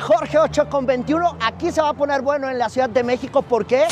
Jorge 0.00 0.38
8 0.38 0.68
con 0.68 0.86
21. 0.86 1.36
Aquí 1.40 1.70
se 1.70 1.82
va 1.82 1.90
a 1.90 1.94
poner 1.94 2.22
bueno 2.22 2.48
en 2.48 2.58
la 2.58 2.68
Ciudad 2.68 2.88
de 2.88 3.02
México. 3.02 3.42
¿Por 3.42 3.66
qué? 3.66 3.86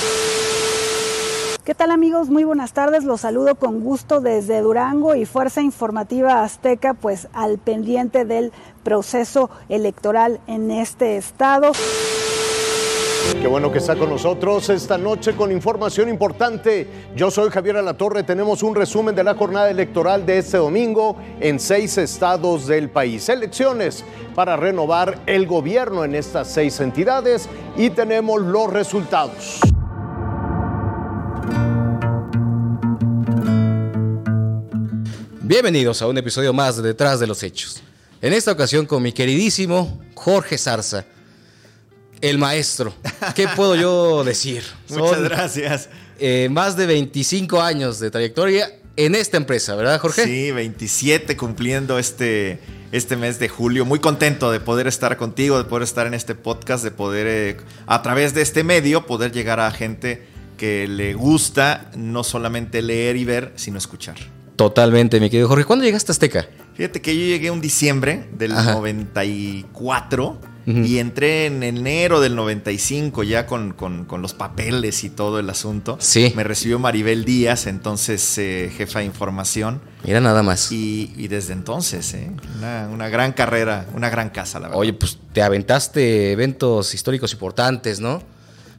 ¿Qué 1.64 1.74
tal 1.74 1.90
amigos? 1.90 2.30
Muy 2.30 2.44
buenas 2.44 2.72
tardes. 2.72 3.04
Los 3.04 3.20
saludo 3.20 3.54
con 3.54 3.80
gusto 3.80 4.20
desde 4.20 4.60
Durango 4.60 5.14
y 5.14 5.26
Fuerza 5.26 5.60
Informativa 5.60 6.42
Azteca, 6.42 6.94
pues 6.94 7.28
al 7.32 7.58
pendiente 7.58 8.24
del 8.24 8.52
proceso 8.82 9.50
electoral 9.68 10.40
en 10.46 10.70
este 10.70 11.16
estado. 11.16 11.72
Qué 13.40 13.46
bueno 13.46 13.72
que 13.72 13.78
está 13.78 13.96
con 13.96 14.10
nosotros 14.10 14.68
esta 14.68 14.98
noche 14.98 15.34
con 15.34 15.50
información 15.50 16.08
importante. 16.08 16.86
Yo 17.16 17.30
soy 17.30 17.50
Javier 17.50 17.76
Alatorre. 17.76 18.22
Tenemos 18.22 18.62
un 18.62 18.74
resumen 18.74 19.14
de 19.14 19.24
la 19.24 19.34
jornada 19.34 19.70
electoral 19.70 20.26
de 20.26 20.38
este 20.38 20.58
domingo 20.58 21.16
en 21.40 21.58
seis 21.58 21.96
estados 21.98 22.66
del 22.66 22.90
país. 22.90 23.28
Elecciones 23.28 24.04
para 24.34 24.56
renovar 24.56 25.20
el 25.26 25.46
gobierno 25.46 26.04
en 26.04 26.14
estas 26.14 26.52
seis 26.52 26.80
entidades 26.80 27.48
y 27.76 27.90
tenemos 27.90 28.42
los 28.42 28.70
resultados. 28.70 29.60
Bienvenidos 35.40 36.00
a 36.00 36.06
un 36.06 36.16
episodio 36.16 36.52
más 36.52 36.76
de 36.76 36.82
Detrás 36.82 37.18
de 37.18 37.26
los 37.26 37.42
Hechos. 37.42 37.82
En 38.22 38.32
esta 38.32 38.52
ocasión 38.52 38.86
con 38.86 39.02
mi 39.02 39.12
queridísimo 39.12 39.98
Jorge 40.14 40.56
Zarza, 40.58 41.06
el 42.20 42.38
maestro. 42.38 42.94
¿Qué 43.34 43.48
puedo 43.48 43.74
yo 43.74 44.24
decir? 44.24 44.62
Muchas 44.88 45.22
gracias. 45.22 45.88
Eh, 46.18 46.48
más 46.50 46.76
de 46.76 46.86
25 46.86 47.60
años 47.62 47.98
de 47.98 48.10
trayectoria 48.10 48.70
en 48.96 49.14
esta 49.14 49.36
empresa, 49.36 49.74
¿verdad, 49.74 49.98
Jorge? 50.00 50.24
Sí, 50.24 50.50
27 50.50 51.36
cumpliendo 51.36 51.98
este, 51.98 52.60
este 52.92 53.16
mes 53.16 53.38
de 53.38 53.48
julio. 53.48 53.84
Muy 53.84 53.98
contento 53.98 54.52
de 54.52 54.60
poder 54.60 54.86
estar 54.86 55.16
contigo, 55.16 55.56
de 55.56 55.64
poder 55.64 55.84
estar 55.84 56.06
en 56.06 56.14
este 56.14 56.34
podcast, 56.34 56.84
de 56.84 56.90
poder, 56.90 57.26
eh, 57.26 57.56
a 57.86 58.02
través 58.02 58.34
de 58.34 58.42
este 58.42 58.64
medio, 58.64 59.06
poder 59.06 59.32
llegar 59.32 59.60
a 59.60 59.70
gente 59.70 60.26
que 60.58 60.86
le 60.86 61.14
gusta 61.14 61.90
no 61.96 62.22
solamente 62.22 62.82
leer 62.82 63.16
y 63.16 63.24
ver, 63.24 63.52
sino 63.56 63.78
escuchar. 63.78 64.16
Totalmente, 64.56 65.18
mi 65.20 65.30
querido 65.30 65.48
Jorge. 65.48 65.64
¿Cuándo 65.64 65.86
llegaste 65.86 66.10
a 66.10 66.12
Azteca? 66.12 66.46
Fíjate 66.74 67.00
que 67.00 67.16
yo 67.16 67.24
llegué 67.24 67.50
un 67.50 67.62
diciembre 67.62 68.28
del 68.32 68.52
Ajá. 68.52 68.74
94 68.74 70.38
y 70.66 70.98
entré 70.98 71.46
en 71.46 71.62
enero 71.62 72.20
del 72.20 72.36
95 72.36 73.22
ya 73.24 73.46
con, 73.46 73.72
con- 73.72 74.04
con 74.04 74.22
los 74.22 74.34
papeles 74.34 75.02
y 75.04 75.10
todo 75.10 75.38
el 75.40 75.48
asunto. 75.50 75.96
Sí. 76.00 76.32
Me 76.36 76.44
recibió 76.44 76.78
Maribel 76.78 77.24
Díaz, 77.24 77.66
entonces 77.66 78.36
eh, 78.38 78.70
jefa 78.76 79.00
de 79.00 79.06
información. 79.06 79.80
Mira 80.04 80.20
nada 80.20 80.42
más. 80.42 80.70
Y, 80.70 81.12
y 81.16 81.28
desde 81.28 81.52
entonces, 81.54 82.14
¿eh? 82.14 82.30
una, 82.58 82.88
una 82.92 83.08
gran 83.08 83.32
carrera, 83.32 83.86
una 83.94 84.10
gran 84.10 84.30
casa, 84.30 84.58
la 84.60 84.68
verdad. 84.68 84.80
Oye, 84.80 84.92
pues 84.92 85.18
te 85.32 85.42
aventaste 85.42 86.32
eventos 86.32 86.94
históricos 86.94 87.32
importantes, 87.32 88.00
¿no? 88.00 88.22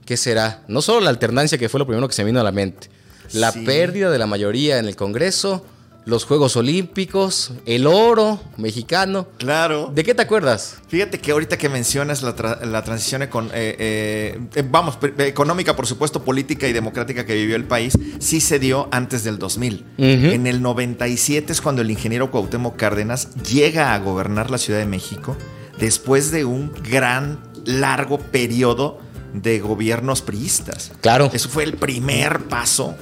¿Qué 0.05 0.17
será? 0.17 0.63
No 0.67 0.81
solo 0.81 1.01
la 1.01 1.09
alternancia, 1.09 1.57
que 1.57 1.69
fue 1.69 1.79
lo 1.79 1.85
primero 1.87 2.07
que 2.07 2.13
se 2.13 2.23
me 2.23 2.27
vino 2.27 2.39
a 2.39 2.43
la 2.43 2.51
mente. 2.51 2.89
La 3.33 3.51
Sí. 3.51 3.61
pérdida 3.65 4.09
de 4.09 4.17
la 4.17 4.27
mayoría 4.27 4.77
en 4.79 4.85
el 4.87 4.95
Congreso, 4.95 5.65
los 6.05 6.25
Juegos 6.25 6.55
Olímpicos, 6.55 7.51
el 7.65 7.85
oro 7.85 8.39
mexicano. 8.57 9.27
Claro. 9.37 9.91
¿De 9.93 10.03
qué 10.03 10.15
te 10.15 10.23
acuerdas? 10.23 10.77
Fíjate 10.87 11.19
que 11.19 11.31
ahorita 11.31 11.57
que 11.57 11.69
mencionas 11.69 12.23
la, 12.23 12.35
tra- 12.35 12.59
la 12.63 12.83
transición 12.83 13.21
econ- 13.21 13.51
eh, 13.53 13.75
eh, 13.77 14.39
eh, 14.55 14.63
vamos, 14.69 14.97
pe- 14.97 15.13
económica, 15.27 15.75
por 15.75 15.85
supuesto, 15.85 16.23
política 16.23 16.67
y 16.67 16.73
democrática 16.73 17.25
que 17.25 17.35
vivió 17.35 17.55
el 17.55 17.65
país, 17.65 17.93
sí 18.19 18.41
se 18.41 18.57
dio 18.57 18.87
antes 18.91 19.23
del 19.23 19.37
2000. 19.37 19.85
En 19.97 20.47
el 20.47 20.61
97 20.61 21.53
es 21.53 21.61
cuando 21.61 21.81
el 21.83 21.91
ingeniero 21.91 22.31
Cuauhtémoc 22.31 22.75
Cárdenas 22.77 23.35
llega 23.43 23.93
a 23.93 23.99
gobernar 23.99 24.49
la 24.49 24.57
Ciudad 24.57 24.79
de 24.79 24.85
México 24.87 25.37
después 25.79 26.31
de 26.31 26.45
un 26.45 26.71
gran, 26.89 27.39
largo 27.65 28.17
periodo 28.19 28.99
de 29.33 29.59
gobiernos 29.59 30.21
priistas. 30.21 30.91
Claro. 31.01 31.29
Eso 31.33 31.49
fue 31.49 31.63
el 31.63 31.73
primer 31.75 32.39
paso, 32.45 32.95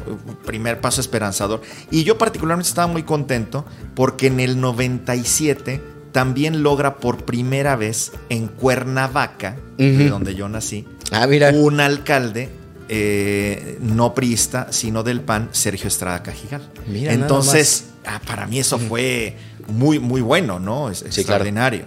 primer 0.45 0.79
paso 0.81 1.01
esperanzador. 1.01 1.61
Y 1.91 2.03
yo 2.03 2.17
particularmente 2.17 2.69
estaba 2.69 2.87
muy 2.87 3.03
contento 3.03 3.65
porque 3.95 4.27
en 4.27 4.39
el 4.39 4.59
97 4.61 5.81
también 6.11 6.63
logra 6.63 6.97
por 6.97 7.25
primera 7.25 7.75
vez 7.75 8.11
en 8.29 8.47
Cuernavaca, 8.47 9.57
de 9.77 10.09
donde 10.09 10.35
yo 10.35 10.49
nací, 10.49 10.85
Ah, 11.11 11.27
mira. 11.27 11.51
un 11.51 11.79
alcalde 11.79 12.49
eh, 12.87 13.77
no 13.81 14.15
priista, 14.15 14.71
sino 14.71 15.03
del 15.03 15.21
PAN, 15.21 15.49
Sergio 15.51 15.87
Estrada 15.87 16.23
Cajigal. 16.23 16.67
Mira, 16.87 17.13
Entonces, 17.13 17.85
ah, 18.05 18.19
para 18.25 18.47
mí 18.47 18.57
eso 18.59 18.79
fue 18.79 19.35
muy, 19.67 19.99
muy 19.99 20.21
bueno, 20.21 20.59
¿no? 20.59 20.89
Es 20.89 21.03
extraordinario. 21.03 21.85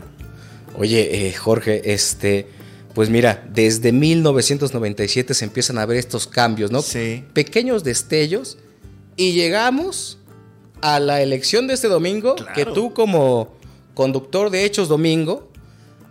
Oye, 0.77 1.27
eh, 1.29 1.33
Jorge, 1.35 1.93
este, 1.93 2.49
pues 2.95 3.09
mira, 3.11 3.47
desde 3.53 3.93
1997 3.93 5.35
se 5.35 5.45
empiezan 5.45 5.79
a 5.79 5.87
ver 5.87 5.97
estos 5.99 6.27
cambios, 6.27 6.71
¿no? 6.71 6.83
Sí. 6.83 7.25
Pequeños 7.33 7.85
destellos 7.85 8.59
y 9.17 9.33
llegamos 9.33 10.19
a 10.81 10.99
la 11.01 11.23
elección 11.23 11.67
de 11.67 11.75
este 11.75 11.89
domingo, 11.89 12.35
Claro. 12.35 12.53
que 12.55 12.65
tú 12.67 12.93
como 12.93 13.55
conductor 13.95 14.51
de 14.51 14.65
Hechos 14.65 14.89
Domingo 14.89 15.49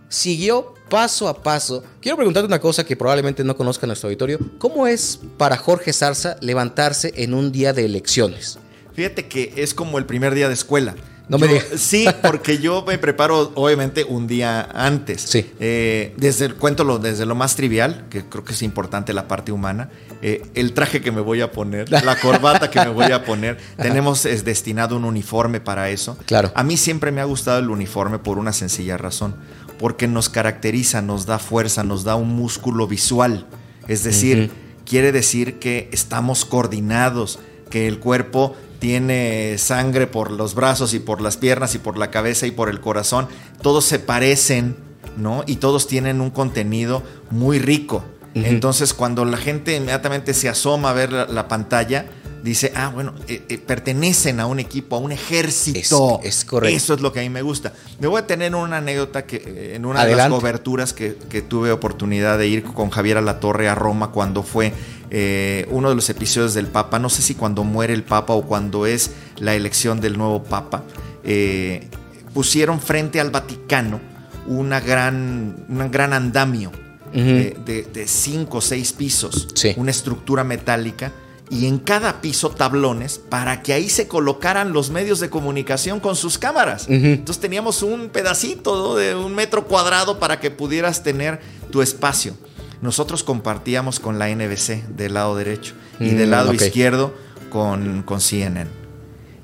siguió 0.08 0.74
paso 0.88 1.28
a 1.28 1.42
paso. 1.42 1.82
Quiero 2.00 2.16
preguntarte 2.16 2.46
una 2.46 2.60
cosa 2.60 2.84
que 2.84 2.96
probablemente 2.96 3.44
no 3.44 3.56
conozca 3.56 3.86
nuestro 3.86 4.08
auditorio. 4.08 4.38
¿Cómo 4.58 4.86
es 4.86 5.18
para 5.38 5.56
Jorge 5.56 5.92
Zarza 5.92 6.36
levantarse 6.40 7.12
en 7.16 7.32
un 7.34 7.50
día 7.50 7.72
de 7.72 7.84
elecciones? 7.84 8.58
Fíjate 8.94 9.26
que 9.26 9.54
es 9.56 9.72
como 9.72 9.98
el 9.98 10.04
primer 10.04 10.34
día 10.34 10.48
de 10.48 10.54
escuela. 10.54 10.94
No 11.32 11.38
me 11.38 11.48
digas. 11.48 11.64
Sí, 11.76 12.06
porque 12.20 12.58
yo 12.58 12.84
me 12.86 12.98
preparo 12.98 13.52
obviamente 13.54 14.04
un 14.04 14.26
día 14.26 14.68
antes. 14.74 15.22
Sí. 15.22 15.50
Eh, 15.60 16.12
desde 16.18 16.44
el, 16.44 16.56
cuéntalo 16.56 16.98
desde 16.98 17.24
lo 17.24 17.34
más 17.34 17.56
trivial, 17.56 18.04
que 18.10 18.22
creo 18.26 18.44
que 18.44 18.52
es 18.52 18.60
importante 18.60 19.14
la 19.14 19.28
parte 19.28 19.50
humana, 19.50 19.88
eh, 20.20 20.42
el 20.54 20.74
traje 20.74 21.00
que 21.00 21.10
me 21.10 21.22
voy 21.22 21.40
a 21.40 21.50
poner, 21.50 21.90
la 22.04 22.20
corbata 22.20 22.70
que 22.70 22.80
me 22.80 22.90
voy 22.90 23.10
a 23.12 23.24
poner. 23.24 23.56
Tenemos 23.78 24.26
es, 24.26 24.44
destinado 24.44 24.94
un 24.94 25.06
uniforme 25.06 25.58
para 25.58 25.88
eso. 25.88 26.18
Claro. 26.26 26.52
A 26.54 26.62
mí 26.64 26.76
siempre 26.76 27.10
me 27.12 27.22
ha 27.22 27.24
gustado 27.24 27.60
el 27.60 27.70
uniforme 27.70 28.18
por 28.18 28.36
una 28.36 28.52
sencilla 28.52 28.98
razón, 28.98 29.34
porque 29.78 30.08
nos 30.08 30.28
caracteriza, 30.28 31.00
nos 31.00 31.24
da 31.24 31.38
fuerza, 31.38 31.82
nos 31.82 32.04
da 32.04 32.14
un 32.14 32.28
músculo 32.28 32.86
visual. 32.86 33.46
Es 33.88 34.04
decir, 34.04 34.50
quiere 34.84 35.12
decir 35.12 35.58
que 35.58 35.88
estamos 35.92 36.44
coordinados, 36.44 37.38
que 37.70 37.88
el 37.88 38.00
cuerpo 38.00 38.54
tiene 38.82 39.58
sangre 39.58 40.08
por 40.08 40.32
los 40.32 40.56
brazos 40.56 40.92
y 40.92 40.98
por 40.98 41.20
las 41.20 41.36
piernas 41.36 41.76
y 41.76 41.78
por 41.78 41.96
la 41.98 42.10
cabeza 42.10 42.48
y 42.48 42.50
por 42.50 42.68
el 42.68 42.80
corazón. 42.80 43.28
Todos 43.62 43.84
se 43.84 44.00
parecen, 44.00 44.74
¿no? 45.16 45.44
Y 45.46 45.56
todos 45.56 45.86
tienen 45.86 46.20
un 46.20 46.30
contenido 46.30 47.04
muy 47.30 47.60
rico. 47.60 48.02
Entonces, 48.34 48.92
cuando 48.92 49.24
la 49.24 49.36
gente 49.36 49.76
inmediatamente 49.76 50.34
se 50.34 50.48
asoma 50.48 50.90
a 50.90 50.94
ver 50.94 51.12
la, 51.12 51.26
la 51.26 51.46
pantalla, 51.46 52.06
dice, 52.42 52.72
ah, 52.74 52.88
bueno, 52.92 53.14
eh, 53.28 53.44
eh, 53.48 53.58
pertenecen 53.58 54.40
a 54.40 54.46
un 54.46 54.58
equipo, 54.58 54.96
a 54.96 54.98
un 54.98 55.12
ejército. 55.12 56.18
Es- 56.24 56.38
es 56.38 56.44
correcto. 56.44 56.76
Eso 56.76 56.94
es 56.94 57.00
lo 57.02 57.12
que 57.12 57.20
a 57.20 57.22
mí 57.22 57.28
me 57.28 57.42
gusta. 57.42 57.72
Me 58.00 58.08
voy 58.08 58.18
a 58.20 58.26
tener 58.26 58.52
una 58.56 58.78
anécdota 58.78 59.26
que 59.26 59.36
eh, 59.36 59.72
en 59.76 59.84
una 59.86 60.00
de 60.06 60.16
las 60.16 60.24
coberturas 60.40 60.92
que, 60.92 61.16
que 61.28 61.40
tuve 61.42 61.70
oportunidad 61.70 62.36
de 62.38 62.48
ir 62.48 62.64
con 62.64 62.90
Javier 62.90 63.18
Alatorre 63.18 63.68
a 63.68 63.76
Roma 63.76 64.10
cuando 64.10 64.42
fue 64.42 64.72
eh, 65.14 65.66
uno 65.70 65.90
de 65.90 65.94
los 65.94 66.08
episodios 66.08 66.54
del 66.54 66.66
Papa. 66.66 66.98
No 66.98 67.10
sé 67.10 67.20
si 67.20 67.34
cuando 67.34 67.62
muere 67.64 67.92
el 67.92 68.02
Papa 68.02 68.32
o 68.32 68.42
cuando 68.46 68.86
es 68.86 69.10
la 69.36 69.54
elección 69.54 70.00
del 70.00 70.16
nuevo 70.16 70.42
Papa. 70.42 70.82
eh, 71.24 71.86
pusieron 72.34 72.80
frente 72.80 73.20
al 73.20 73.30
Vaticano 73.30 74.00
una 74.46 74.80
gran, 74.80 75.66
un 75.68 75.90
gran 75.90 76.12
andamio 76.14 76.72
de, 77.12 77.54
de- 77.64 77.82
de 77.92 78.08
cinco 78.08 78.56
o 78.58 78.60
seis 78.62 78.92
pisos, 78.94 79.48
Sí. 79.54 79.74
una 79.76 79.90
estructura 79.90 80.42
metálica 80.44 81.12
y 81.50 81.66
en 81.66 81.78
cada 81.78 82.22
piso 82.22 82.48
tablones 82.50 83.18
para 83.18 83.62
que 83.62 83.74
ahí 83.74 83.90
se 83.90 84.08
colocaran 84.08 84.72
los 84.72 84.88
medios 84.90 85.20
de 85.20 85.28
comunicación 85.28 86.00
con 86.00 86.16
sus 86.16 86.38
cámaras. 86.38 86.86
Entonces 86.88 87.38
teníamos 87.40 87.82
un 87.82 88.08
pedacito 88.08 88.74
¿no? 88.76 88.94
de 88.94 89.14
un 89.14 89.34
metro 89.34 89.66
cuadrado 89.66 90.18
para 90.18 90.40
que 90.40 90.50
pudieras 90.50 91.02
tener 91.02 91.40
tu 91.70 91.82
espacio. 91.82 92.34
Nosotros 92.82 93.22
compartíamos 93.24 93.98
con 94.00 94.18
la 94.18 94.28
NBC 94.28 94.86
del 94.88 95.14
lado 95.14 95.34
derecho 95.36 95.74
y 96.00 96.10
Mm, 96.10 96.16
del 96.18 96.30
lado 96.30 96.52
izquierdo 96.52 97.14
con, 97.48 98.02
con 98.02 98.20
CNN. 98.20 98.68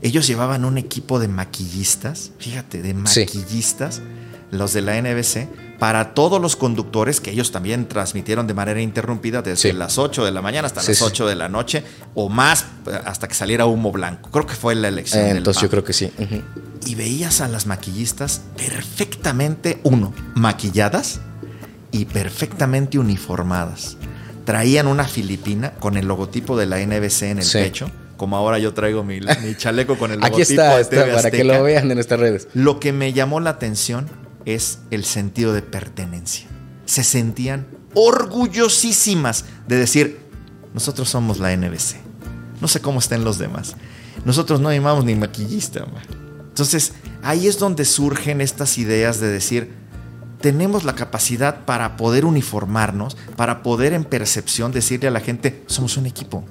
Ellos 0.03 0.27
llevaban 0.27 0.65
un 0.65 0.77
equipo 0.79 1.19
de 1.19 1.29
maquillistas, 1.29 2.33
fíjate, 2.39 2.83
de 2.83 2.91
Sí. 3.07 3.21
maquillistas, 3.21 4.03
los 4.51 4.73
de 4.73 4.83
la 4.83 4.97
NBC, 4.97 5.49
para 5.79 6.15
todos 6.15 6.41
los 6.41 6.57
conductores 6.57 7.21
que 7.21 7.31
ellos 7.31 7.53
también 7.53 7.87
transmitieron 7.87 8.47
de 8.49 8.55
manera 8.55 8.81
interrumpida 8.81 9.43
desde 9.43 9.71
Sí. 9.71 9.73
las 9.73 9.99
8 9.99 10.25
de 10.25 10.33
la 10.33 10.43
mañana 10.43 10.67
hasta 10.67 10.81
Sí, 10.81 10.89
las 10.89 10.99
sí. 10.99 11.05
8 11.05 11.27
de 11.29 11.37
la 11.37 11.49
noche 11.49 11.85
o 12.15 12.29
más 12.29 12.67
hasta 13.05 13.29
que 13.29 13.35
saliera 13.35 13.67
humo 13.67 13.93
blanco. 13.93 14.31
Creo 14.33 14.47
que 14.47 14.55
fue 14.55 14.75
la 14.75 14.89
elección. 14.89 15.23
Eh, 15.25 15.29
del 15.29 15.37
entonces 15.39 15.63
yo 15.63 15.71
creo 15.71 15.85
que 15.85 15.93
sí. 15.93 16.11
Y 16.87 16.95
veías 16.97 17.41
a 17.41 17.47
las 17.49 17.67
maquillistas 17.67 18.41
perfectamente, 18.57 19.81
uno, 19.85 20.13
maquilladas 20.35 21.21
y 21.93 22.05
perfectamente 22.07 22.99
uniformadas. 22.99 23.97
Traían 24.45 24.87
una 24.87 25.05
filipina 25.05 25.73
con 25.75 25.97
el 25.97 26.07
logotipo 26.07 26.57
de 26.57 26.67
la 26.67 26.79
NBC 26.81 27.23
en 27.31 27.39
el 27.39 27.45
Sí. 27.45 27.59
pecho, 27.59 27.91
como 28.17 28.37
ahora 28.37 28.59
yo 28.59 28.73
traigo 28.75 29.05
mi, 29.05 29.21
mi 29.21 29.55
chaleco 29.57 29.97
con 29.99 30.11
el 30.13 30.19
logotipo 30.21 30.35
Aquí 30.43 30.53
está, 30.53 30.77
de 30.77 30.83
está, 30.83 30.97
TV 31.05 31.13
para 31.15 31.31
que 31.31 31.45
lo 31.45 31.63
vean 31.63 31.91
en 31.91 31.95
nuestras 31.97 32.19
redes. 32.21 32.49
Lo 32.55 32.81
que 32.81 32.93
me 32.93 33.13
llamó 33.13 33.41
la 33.41 33.51
atención 33.51 34.07
es 34.45 34.79
el 34.91 35.05
sentido 35.05 35.53
de 35.53 35.63
pertenencia. 35.63 36.47
se 36.87 37.05
sentían 37.05 37.67
orgullosísimas 37.95 39.45
de 39.67 39.77
decir, 39.77 40.19
nosotros 40.75 41.09
somos 41.09 41.39
la 41.39 41.53
NBC. 41.57 41.97
No 42.61 42.69
sé 42.69 42.81
cómo 42.81 42.99
estén 42.99 43.25
los 43.25 43.39
demás. 43.39 43.75
Nosotros 44.25 44.61
no 44.61 44.73
llamamos 44.73 45.05
ni 45.05 45.15
maquillista. 45.15 45.81
ma. 45.87 46.03
Entonces, 46.49 46.93
ahí 47.23 47.47
es 47.47 47.59
donde 47.59 47.85
surgen 47.85 48.41
estas 48.41 48.79
ideas 48.79 49.21
de 49.21 49.29
decir, 49.29 49.73
tenemos 50.41 50.85
la 50.85 50.95
capacidad 50.95 51.65
para 51.65 51.97
poder 51.97 52.25
uniformarnos, 52.25 53.17
para 53.37 53.63
poder 53.63 53.93
en 53.93 54.05
percepción 54.05 54.73
decirle 54.73 55.09
a 55.09 55.11
la 55.11 55.21
gente, 55.21 55.63
somos 55.67 55.97
un 55.97 56.07
equipo, 56.07 56.45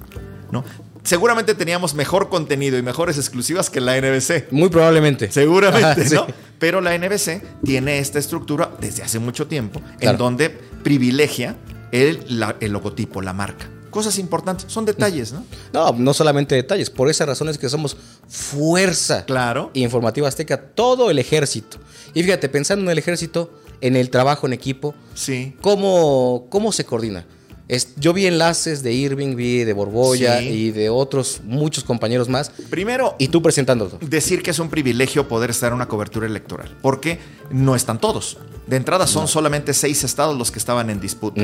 ¿no? 0.52 0.64
Seguramente 1.04 1.54
teníamos 1.54 1.94
mejor 1.94 2.28
contenido 2.28 2.76
y 2.76 2.82
mejores 2.82 3.16
exclusivas 3.16 3.70
que 3.70 3.80
la 3.80 3.96
NBC. 3.98 4.48
Muy 4.50 4.68
probablemente. 4.68 5.30
Seguramente, 5.32 5.86
Ajá, 6.02 6.04
sí. 6.08 6.14
¿no? 6.14 6.26
Pero 6.58 6.82
la 6.82 6.98
NBC 6.98 7.42
tiene 7.64 7.98
esta 7.98 8.18
estructura 8.18 8.72
desde 8.78 9.02
hace 9.02 9.18
mucho 9.18 9.46
tiempo 9.46 9.80
Claro. 9.98 10.10
en 10.12 10.18
donde 10.18 10.50
privilegia 10.50 11.56
el, 11.92 12.24
la- 12.28 12.56
el 12.60 12.72
logotipo, 12.72 13.22
la 13.22 13.32
marca. 13.32 13.70
Cosas 13.88 14.18
importantes, 14.18 14.70
son 14.70 14.84
detalles, 14.84 15.32
¿no? 15.32 15.44
No, 15.72 15.92
no 15.92 16.12
solamente 16.12 16.54
detalles. 16.54 16.90
Por 16.90 17.08
esa 17.08 17.24
razón 17.24 17.48
es 17.48 17.56
que 17.56 17.70
somos 17.70 17.96
fuerza 18.28 19.24
Claro. 19.24 19.70
informativa 19.72 20.28
azteca, 20.28 20.60
todo 20.60 21.10
el 21.10 21.18
ejército. 21.18 21.78
Y 22.12 22.22
fíjate, 22.22 22.50
pensando 22.50 22.84
en 22.84 22.90
el 22.90 22.98
ejército, 22.98 23.50
en 23.80 23.96
el 23.96 24.10
trabajo 24.10 24.46
en 24.46 24.52
equipo, 24.52 24.94
Sí. 25.14 25.54
¿cómo, 25.60 26.46
cómo 26.50 26.72
se 26.72 26.84
coordina? 26.84 27.26
Es- 27.68 27.94
yo 27.96 28.14
vi 28.14 28.24
enlaces 28.26 28.82
de 28.82 28.94
Irving, 28.94 29.36
vi 29.36 29.62
de 29.64 29.74
Borbolla 29.74 30.38
Sí. 30.40 30.48
y 30.48 30.70
de 30.70 30.88
otros 30.88 31.42
muchos 31.44 31.84
compañeros 31.84 32.28
más. 32.28 32.48
Primero, 32.70 33.14
Y 33.18 33.28
tú 33.28 33.42
presentándolo. 33.42 33.98
decir 34.00 34.42
que 34.42 34.52
es 34.52 34.58
un 34.58 34.70
privilegio 34.70 35.28
poder 35.28 35.50
estar 35.50 35.68
en 35.68 35.74
una 35.74 35.86
cobertura 35.86 36.26
electoral, 36.26 36.74
porque 36.80 37.18
no 37.50 37.76
están 37.76 38.00
todos. 38.00 38.38
De 38.66 38.76
entrada 38.76 39.06
son 39.06 39.28
solamente 39.28 39.74
seis 39.74 40.02
estados 40.02 40.36
los 40.38 40.50
que 40.50 40.58
estaban 40.58 40.88
en 40.88 40.98
disputa. 41.00 41.42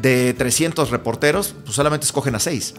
De 0.00 0.34
300 0.34 0.90
reporteros, 0.90 1.54
pues 1.64 1.74
solamente 1.74 2.06
escogen 2.06 2.34
a 2.36 2.40
seis. 2.40 2.74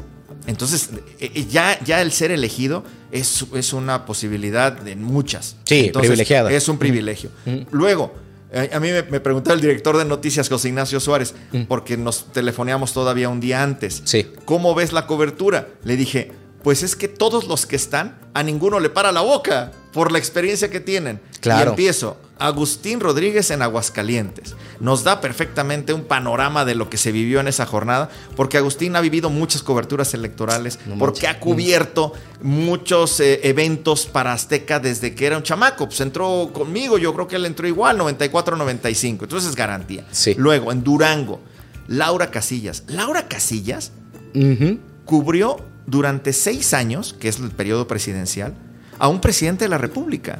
Entonces, 0.45 0.89
eh, 1.19 1.29
eh, 1.35 1.45
ya, 1.49 1.77
ya 1.83 2.01
el 2.01 2.13
ser 2.13 2.31
elegido 2.31 2.83
es, 3.11 3.45
es 3.53 3.73
una 3.73 4.05
posibilidad 4.05 4.87
en 4.87 5.03
muchas. 5.03 5.57
Sí, 5.65 5.87
Entonces, 5.87 6.07
privilegiada. 6.09 6.51
Es 6.53 6.69
un 6.69 6.77
privilegio. 6.77 7.31
Luego, 7.71 8.13
eh, 8.51 8.69
a 8.73 8.79
mí 8.79 8.89
me, 8.91 9.03
me 9.03 9.19
preguntaba 9.19 9.55
el 9.55 9.61
director 9.61 9.97
de 9.97 10.05
noticias, 10.05 10.47
José 10.49 10.69
Ignacio 10.69 10.99
Suárez, 10.99 11.33
porque 11.67 11.97
nos 11.97 12.31
telefoneamos 12.31 12.93
todavía 12.93 13.29
un 13.29 13.39
día 13.39 13.63
antes. 13.63 14.01
Sí. 14.05 14.27
¿Cómo 14.45 14.73
ves 14.75 14.93
la 14.93 15.07
cobertura? 15.07 15.67
Le 15.83 15.97
dije, 15.97 16.31
pues 16.67 16.83
es 16.83 16.97
que 16.97 17.07
todos 17.07 17.47
los 17.47 17.65
que 17.65 17.77
están, 17.77 18.17
a 18.33 18.43
ninguno 18.43 18.81
le 18.81 18.89
para 18.89 19.13
la 19.13 19.21
boca 19.21 19.71
por 19.93 20.11
la 20.11 20.17
experiencia 20.17 20.69
que 20.69 20.81
tienen. 20.81 21.21
Claro. 21.39 21.63
Y 21.63 21.69
empiezo. 21.69 22.17
Agustín 22.39 22.99
Rodríguez 22.99 23.51
en 23.51 23.61
Aguascalientes. 23.61 24.53
Nos 24.81 25.05
da 25.05 25.21
perfectamente 25.21 25.93
un 25.93 26.03
panorama 26.03 26.65
de 26.65 26.75
lo 26.75 26.89
que 26.89 26.97
se 26.97 27.13
vivió 27.13 27.39
en 27.39 27.47
esa 27.47 27.65
jornada, 27.65 28.09
porque 28.35 28.57
Agustín 28.57 28.97
ha 28.97 28.99
vivido 28.99 29.29
muchas 29.29 29.63
coberturas 29.63 30.13
electorales, 30.13 30.77
No 30.87 30.97
porque 30.97 31.21
manches. 31.21 31.37
ha 31.37 31.39
cubierto 31.39 32.11
muchos 32.41 33.21
eh, 33.21 33.39
eventos 33.43 34.05
para 34.05 34.33
Azteca 34.33 34.81
desde 34.81 35.15
que 35.15 35.25
era 35.25 35.37
un 35.37 35.43
chamaco. 35.43 35.85
Pues 35.85 36.01
entró 36.01 36.49
conmigo, 36.51 36.97
yo 36.97 37.13
creo 37.13 37.29
que 37.29 37.37
él 37.37 37.45
entró 37.45 37.65
igual, 37.65 37.97
94-95. 37.97 39.21
Entonces 39.21 39.51
es 39.51 39.55
garantía. 39.55 40.03
Sí. 40.11 40.35
Luego, 40.37 40.73
en 40.73 40.83
Durango, 40.83 41.39
Laura 41.87 42.29
Casillas. 42.29 42.83
Laura 42.87 43.29
Casillas 43.29 43.93
cubrió 45.05 45.61
durante 45.87 46.33
seis 46.33 46.73
años, 46.75 47.15
que 47.19 47.29
es 47.29 47.39
el 47.39 47.49
periodo 47.49 47.87
presidencial, 47.87 48.53
a 48.99 49.07
un 49.07 49.21
presidente 49.21 49.65
de 49.65 49.69
la 49.69 49.77
República. 49.79 50.39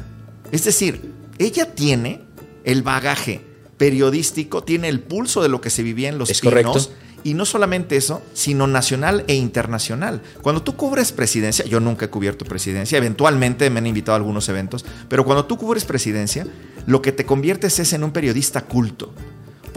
Es 0.52 0.64
decir, 0.64 1.12
ella 1.40 1.74
tiene 1.74 2.22
el 2.64 2.84
bagaje 2.84 3.42
periodístico, 3.78 4.64
tiene 4.64 4.90
el 4.90 5.00
pulso 5.00 5.42
de 5.42 5.50
lo 5.50 5.62
que 5.62 5.70
se 5.70 5.84
vivía 5.84 6.10
en 6.10 6.18
los 6.18 6.30
Es 6.30 6.42
pinos. 6.42 6.54
correcto. 6.54 6.94
Y 7.24 7.34
no 7.34 7.46
solamente 7.46 7.98
eso, 7.98 8.22
sino 8.34 8.68
nacional 8.68 9.24
e 9.28 9.36
internacional. 9.36 10.22
Cuando 10.42 10.62
tú 10.64 10.76
cubres 10.76 11.12
presidencia, 11.12 11.66
yo 11.66 11.80
nunca 11.80 12.06
he 12.06 12.10
cubierto 12.10 12.46
presidencia, 12.46 12.98
eventualmente 12.98 13.70
me 13.70 13.80
han 13.80 13.88
invitado 13.88 14.14
a 14.14 14.18
algunos 14.18 14.48
eventos, 14.50 14.86
pero 15.10 15.26
cuando 15.26 15.46
tú 15.46 15.58
cubres 15.58 15.84
presidencia, 15.84 16.48
lo 16.86 17.02
que 17.02 17.12
te 17.12 17.26
conviertes 17.26 17.80
es 17.80 17.92
en 17.94 18.04
un 18.04 18.12
periodista 18.12 18.62
culto, 18.66 19.14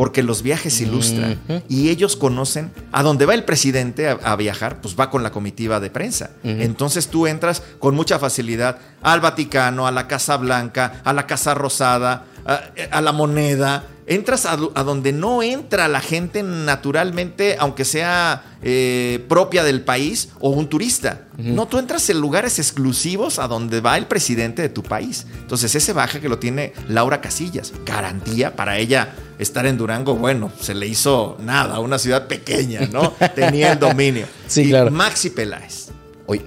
porque 0.00 0.22
los 0.22 0.40
viajes 0.40 0.80
ilustran. 0.80 1.38
Y 1.68 1.90
ellos 1.90 2.16
conocen 2.16 2.72
a 2.90 3.02
dónde 3.02 3.26
va 3.26 3.34
el 3.34 3.44
presidente 3.44 4.08
a, 4.08 4.12
a 4.12 4.34
viajar, 4.34 4.80
pues 4.80 4.96
va 4.98 5.10
con 5.10 5.22
la 5.22 5.30
comitiva 5.30 5.78
de 5.78 5.90
prensa. 5.90 6.30
Entonces 6.42 7.08
tú 7.08 7.26
entras 7.26 7.62
con 7.78 7.94
mucha 7.94 8.18
facilidad 8.18 8.78
al 9.02 9.20
Vaticano, 9.20 9.86
a 9.86 9.90
la 9.90 10.08
Casa 10.08 10.38
Blanca, 10.38 11.02
a 11.04 11.12
la 11.12 11.26
Casa 11.26 11.52
Rosada, 11.52 12.24
a, 12.44 12.62
a 12.90 13.00
la 13.00 13.12
moneda. 13.12 13.84
Entras 14.06 14.44
a, 14.44 14.58
a 14.74 14.82
donde 14.82 15.12
no 15.12 15.40
entra 15.42 15.86
la 15.86 16.00
gente 16.00 16.42
naturalmente, 16.42 17.56
aunque 17.60 17.84
sea 17.84 18.42
eh, 18.62 19.24
propia 19.28 19.62
del 19.62 19.82
país 19.82 20.30
o 20.40 20.50
un 20.50 20.68
turista. 20.68 21.28
No, 21.38 21.66
tú 21.68 21.78
entras 21.78 22.10
en 22.10 22.20
lugares 22.20 22.58
exclusivos 22.58 23.38
a 23.38 23.46
donde 23.46 23.80
va 23.80 23.96
el 23.96 24.06
presidente 24.06 24.62
de 24.62 24.68
tu 24.68 24.82
país. 24.82 25.26
Entonces 25.40 25.74
ese 25.74 25.92
baja 25.92 26.20
que 26.20 26.28
lo 26.28 26.38
tiene 26.38 26.72
Laura 26.88 27.20
Casillas. 27.20 27.72
Garantía 27.86 28.56
para 28.56 28.78
ella 28.78 29.14
estar 29.38 29.64
en 29.64 29.78
Durango, 29.78 30.16
bueno, 30.16 30.52
se 30.60 30.74
le 30.74 30.86
hizo 30.86 31.38
nada, 31.40 31.78
una 31.78 31.98
ciudad 31.98 32.26
pequeña, 32.26 32.80
¿no? 32.92 33.12
Tenía 33.34 33.72
el 33.72 33.78
dominio. 33.78 34.26
Sí, 34.46 34.62
Y 34.62 34.68
claro. 34.70 34.90
Maxi 34.90 35.30
Peláez, 35.30 35.88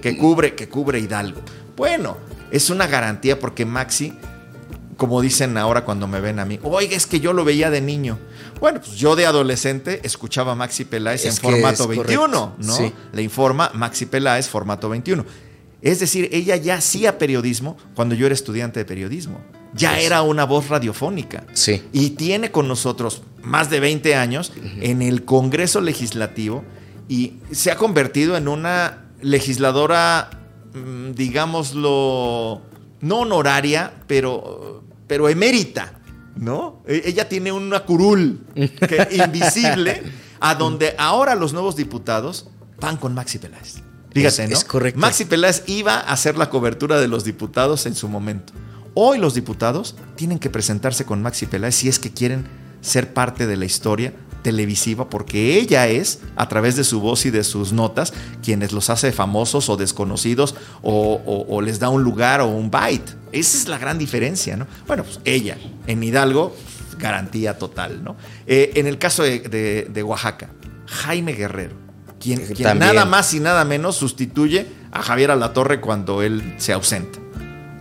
que 0.00 0.16
cubre, 0.16 0.54
que 0.54 0.68
cubre 0.68 1.00
Hidalgo. 1.00 1.40
Bueno, 1.76 2.16
es 2.52 2.70
una 2.70 2.86
garantía 2.86 3.40
porque 3.40 3.64
Maxi, 3.64 4.12
como 4.96 5.20
dicen 5.20 5.56
ahora 5.56 5.84
cuando 5.84 6.06
me 6.06 6.20
ven 6.20 6.38
a 6.38 6.44
mí, 6.44 6.58
oiga, 6.62 6.96
es 6.96 7.06
que 7.06 7.20
yo 7.20 7.32
lo 7.32 7.44
veía 7.44 7.70
de 7.70 7.80
niño. 7.80 8.18
Bueno, 8.60 8.80
pues 8.80 8.96
yo 8.96 9.16
de 9.16 9.26
adolescente 9.26 10.00
escuchaba 10.04 10.52
a 10.52 10.54
Maxi 10.54 10.84
Peláez 10.84 11.24
Es 11.24 11.36
en 11.36 11.42
formato 11.42 11.82
es 11.84 11.88
21, 11.88 12.30
correcto, 12.30 12.56
¿no? 12.58 12.76
sí. 12.76 12.92
Le 13.12 13.22
informa 13.22 13.70
Maxi 13.74 14.06
Peláez, 14.06 14.48
formato 14.48 14.88
21. 14.88 15.24
Es 15.82 16.00
decir, 16.00 16.30
ella 16.32 16.56
ya 16.56 16.76
hacía 16.76 17.18
periodismo 17.18 17.76
cuando 17.94 18.14
yo 18.14 18.26
era 18.26 18.34
estudiante 18.34 18.80
de 18.80 18.86
periodismo. 18.86 19.40
Ya 19.74 19.98
era 19.98 20.22
una 20.22 20.44
voz 20.44 20.68
radiofónica. 20.68 21.44
Sí. 21.52 21.82
Y 21.92 22.10
tiene 22.10 22.50
con 22.50 22.68
nosotros 22.68 23.22
más 23.42 23.68
de 23.70 23.80
20 23.80 24.14
años 24.14 24.52
en 24.80 25.02
el 25.02 25.24
Congreso 25.24 25.80
Legislativo 25.80 26.64
y 27.08 27.34
se 27.50 27.70
ha 27.70 27.76
convertido 27.76 28.36
en 28.36 28.48
una 28.48 29.08
legisladora, 29.20 30.30
mm, 30.72 31.12
digámoslo, 31.12 32.62
no 33.04 33.20
honoraria, 33.20 33.92
pero, 34.06 34.82
pero 35.06 35.28
emérita, 35.28 35.92
¿no? 36.36 36.82
E- 36.86 37.02
Ella 37.04 37.28
tiene 37.28 37.52
una 37.52 37.80
curul 37.84 38.44
que- 38.54 39.08
invisible 39.24 40.02
a 40.40 40.54
donde 40.54 40.94
ahora 40.98 41.34
los 41.34 41.52
nuevos 41.52 41.76
diputados 41.76 42.48
van 42.80 42.96
con 42.96 43.14
Maxi 43.14 43.38
Peláez. 43.38 43.76
Fíjate, 44.12 44.44
Es- 44.44 44.50
¿no? 44.50 44.56
es 44.56 44.64
correcto. 44.64 45.00
Maxi 45.00 45.24
Peláez 45.26 45.62
iba 45.66 45.94
a 45.96 46.12
hacer 46.12 46.36
la 46.38 46.48
cobertura 46.50 46.98
de 46.98 47.08
los 47.08 47.24
diputados 47.24 47.86
en 47.86 47.94
su 47.94 48.08
momento. 48.08 48.52
Hoy 48.94 49.18
los 49.18 49.34
diputados 49.34 49.96
tienen 50.16 50.38
que 50.38 50.50
presentarse 50.50 51.04
con 51.04 51.20
Maxi 51.20 51.46
Peláez 51.46 51.74
si 51.74 51.88
es 51.88 51.98
que 51.98 52.12
quieren 52.12 52.46
ser 52.80 53.12
parte 53.12 53.46
de 53.46 53.56
la 53.56 53.64
historia 53.64 54.12
televisiva, 54.44 55.10
porque 55.10 55.58
ella 55.58 55.88
es, 55.88 56.20
a 56.36 56.48
través 56.48 56.76
de 56.76 56.84
su 56.84 57.00
voz 57.00 57.26
y 57.26 57.30
de 57.30 57.42
sus 57.42 57.72
notas, 57.72 58.12
quienes 58.44 58.70
los 58.70 58.90
hace 58.90 59.10
famosos 59.10 59.68
o 59.68 59.76
desconocidos 59.76 60.54
o, 60.82 61.20
o- 61.26 61.46
o 61.56 61.60
les 61.60 61.80
da 61.80 61.88
un 61.88 62.04
lugar 62.04 62.40
o 62.42 62.46
un 62.46 62.70
bite. 62.70 63.12
Esa 63.32 63.56
es 63.58 63.66
la 63.66 63.78
gran 63.78 63.98
diferencia, 63.98 64.56
¿no? 64.56 64.68
Bueno, 64.86 65.02
pues 65.02 65.18
ella, 65.24 65.56
en 65.88 66.00
Hidalgo, 66.04 66.54
garantía 66.98 67.58
total, 67.58 68.04
¿no? 68.04 68.14
Eh, 68.46 68.70
en 68.76 68.86
el 68.86 68.98
caso 68.98 69.24
de, 69.24 69.40
de- 69.40 69.88
de 69.92 70.02
Oaxaca, 70.04 70.50
Jaime 70.86 71.32
Guerrero, 71.32 71.74
quien, 72.20 72.38
quien 72.54 72.78
nada 72.78 73.04
más 73.10 73.34
y 73.34 73.40
nada 73.40 73.64
menos 73.64 73.96
sustituye 73.96 74.66
a 74.92 75.02
Javier 75.02 75.30
Alatorre 75.32 75.80
cuando 75.80 76.22
él 76.22 76.54
se 76.58 76.72
ausenta. 76.72 77.18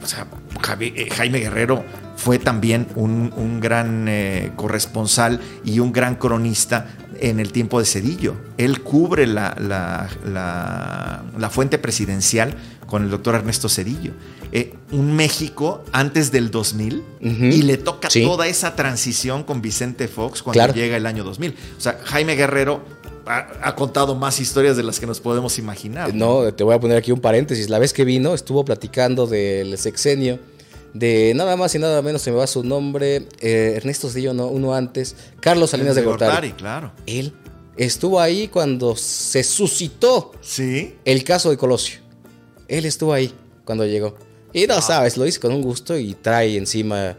O 0.02 0.08
sea, 0.08 0.26
Javi- 0.62 0.94
eh, 0.96 1.10
Jaime 1.12 1.40
Guerrero 1.40 1.84
fue 2.24 2.40
también 2.40 2.88
un, 2.96 3.34
un 3.36 3.60
gran 3.60 4.06
eh, 4.08 4.52
corresponsal 4.56 5.40
y 5.66 5.80
un 5.80 5.92
gran 5.92 6.16
cronista 6.16 6.88
en 7.20 7.40
el 7.40 7.52
tiempo 7.52 7.80
de 7.80 7.86
Cedillo. 7.86 8.36
Él 8.58 8.82
cubre 8.82 9.28
la, 9.28 9.56
la- 9.60 10.10
la- 10.26 11.24
la 11.38 11.50
fuente 11.50 11.78
presidencial 11.78 12.56
con 12.88 13.04
el 13.04 13.10
doctor 13.10 13.36
Ernesto 13.36 13.68
Cedillo. 13.70 14.12
Eh, 14.52 14.74
un 14.92 15.16
México 15.16 15.84
antes 15.92 16.32
del 16.32 16.52
2000 16.52 17.04
Ujú. 17.22 17.44
y 17.46 17.62
le 17.64 17.78
toca 17.78 18.10
Sí. 18.10 18.24
toda 18.24 18.48
esa 18.48 18.76
transición 18.76 19.44
con 19.44 19.62
Vicente 19.62 20.08
Fox 20.08 20.44
cuando 20.44 20.58
Claro. 20.60 20.74
llega 20.74 20.96
el 20.98 21.06
año 21.06 21.24
2000. 21.24 21.56
O 21.78 21.82
sea, 21.82 22.00
Jaime 22.06 22.36
Guerrero 22.36 22.82
ha, 23.26 23.48
ha 23.64 23.76
contado 23.76 24.16
más 24.16 24.40
historias 24.40 24.78
de 24.78 24.84
las 24.84 25.00
que 25.00 25.08
nos 25.08 25.20
podemos 25.20 25.58
imaginar. 25.58 26.14
No, 26.14 26.54
te 26.54 26.64
voy 26.64 26.76
a 26.76 26.80
poner 26.80 26.98
aquí 26.98 27.12
un 27.12 27.22
paréntesis. 27.22 27.70
La 27.70 27.80
vez 27.80 27.94
que 27.94 28.06
vino, 28.06 28.34
estuvo 28.34 28.64
platicando 28.66 29.26
del 29.28 29.78
sexenio, 29.78 30.40
de 30.94 31.34
nada 31.36 31.56
más 31.56 31.74
y 31.76 31.80
nada 31.80 32.02
menos, 32.02 32.22
se 32.22 32.32
me 32.32 32.38
va 32.38 32.48
su 32.48 32.64
nombre, 32.64 33.28
eh, 33.42 33.74
Ernesto 33.78 34.10
Cedillo, 34.10 34.34
no, 34.34 34.48
uno 34.48 34.74
antes, 34.76 35.16
Carlos 35.40 35.72
Salinas 35.72 35.96
de 35.96 36.04
Gortari. 36.04 36.52
claro. 36.52 36.92
Él 37.08 37.34
estuvo 37.78 38.20
ahí 38.20 38.48
cuando 38.48 38.96
se 38.96 39.44
suscitó 39.44 40.32
Sí. 40.42 40.96
el 41.06 41.24
caso 41.24 41.50
de 41.50 41.58
Colosio. 41.58 42.00
Él 42.68 42.86
estuvo 42.86 43.12
ahí 43.14 43.34
cuando 43.66 43.86
llegó. 43.86 44.16
Y 44.54 44.66
Ah. 44.66 44.68
no 44.76 44.82
sabes, 44.82 45.18
lo 45.18 45.26
hice 45.26 45.40
con 45.40 45.52
un 45.52 45.62
gusto 45.64 45.98
y 45.98 46.14
trae 46.14 46.58
encima 46.58 47.18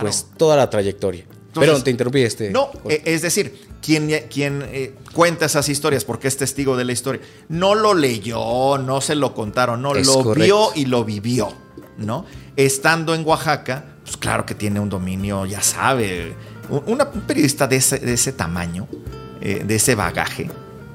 pues 0.00 0.26
toda 0.36 0.56
la 0.56 0.68
trayectoria. 0.68 1.24
Pero 1.54 1.80
te 1.82 1.90
interrumpí 1.90 2.20
este. 2.20 2.50
No, 2.50 2.70
eh, 2.88 3.00
es 3.04 3.22
decir, 3.22 3.54
quien, 3.80 4.10
quien 4.28 4.62
eh, 4.72 4.92
cuenta 5.14 5.46
esas 5.46 5.68
historias 5.68 6.04
porque 6.04 6.26
es 6.26 6.36
testigo 6.36 6.76
de 6.76 6.84
la 6.84 6.92
historia, 6.92 7.20
no 7.48 7.74
lo 7.76 7.94
leyó, 7.94 8.76
no 8.78 9.00
se 9.00 9.14
lo 9.14 9.34
contaron, 9.34 9.80
no, 9.80 9.94
Es 9.94 10.06
lo 10.08 10.24
correcto. 10.24 10.44
vio 10.44 10.68
y 10.74 10.86
lo 10.86 11.04
vivió, 11.04 11.54
¿no? 11.98 12.24
Estando 12.56 13.14
en 13.14 13.24
Oaxaca, 13.26 13.84
pues 14.04 14.16
claro 14.16 14.44
que 14.46 14.54
tiene 14.54 14.80
un 14.80 14.88
dominio, 14.88 15.46
ya 15.46 15.62
sabe, 15.62 16.34
un, 16.68 16.82
una- 16.86 17.08
un 17.12 17.22
periodista 17.22 17.66
de 17.66 17.76
ese, 17.76 17.98
de 17.98 18.14
ese 18.14 18.32
tamaño, 18.32 18.86
eh, 19.40 19.62
de 19.66 19.74
ese 19.76 19.94
bagaje 19.94 20.50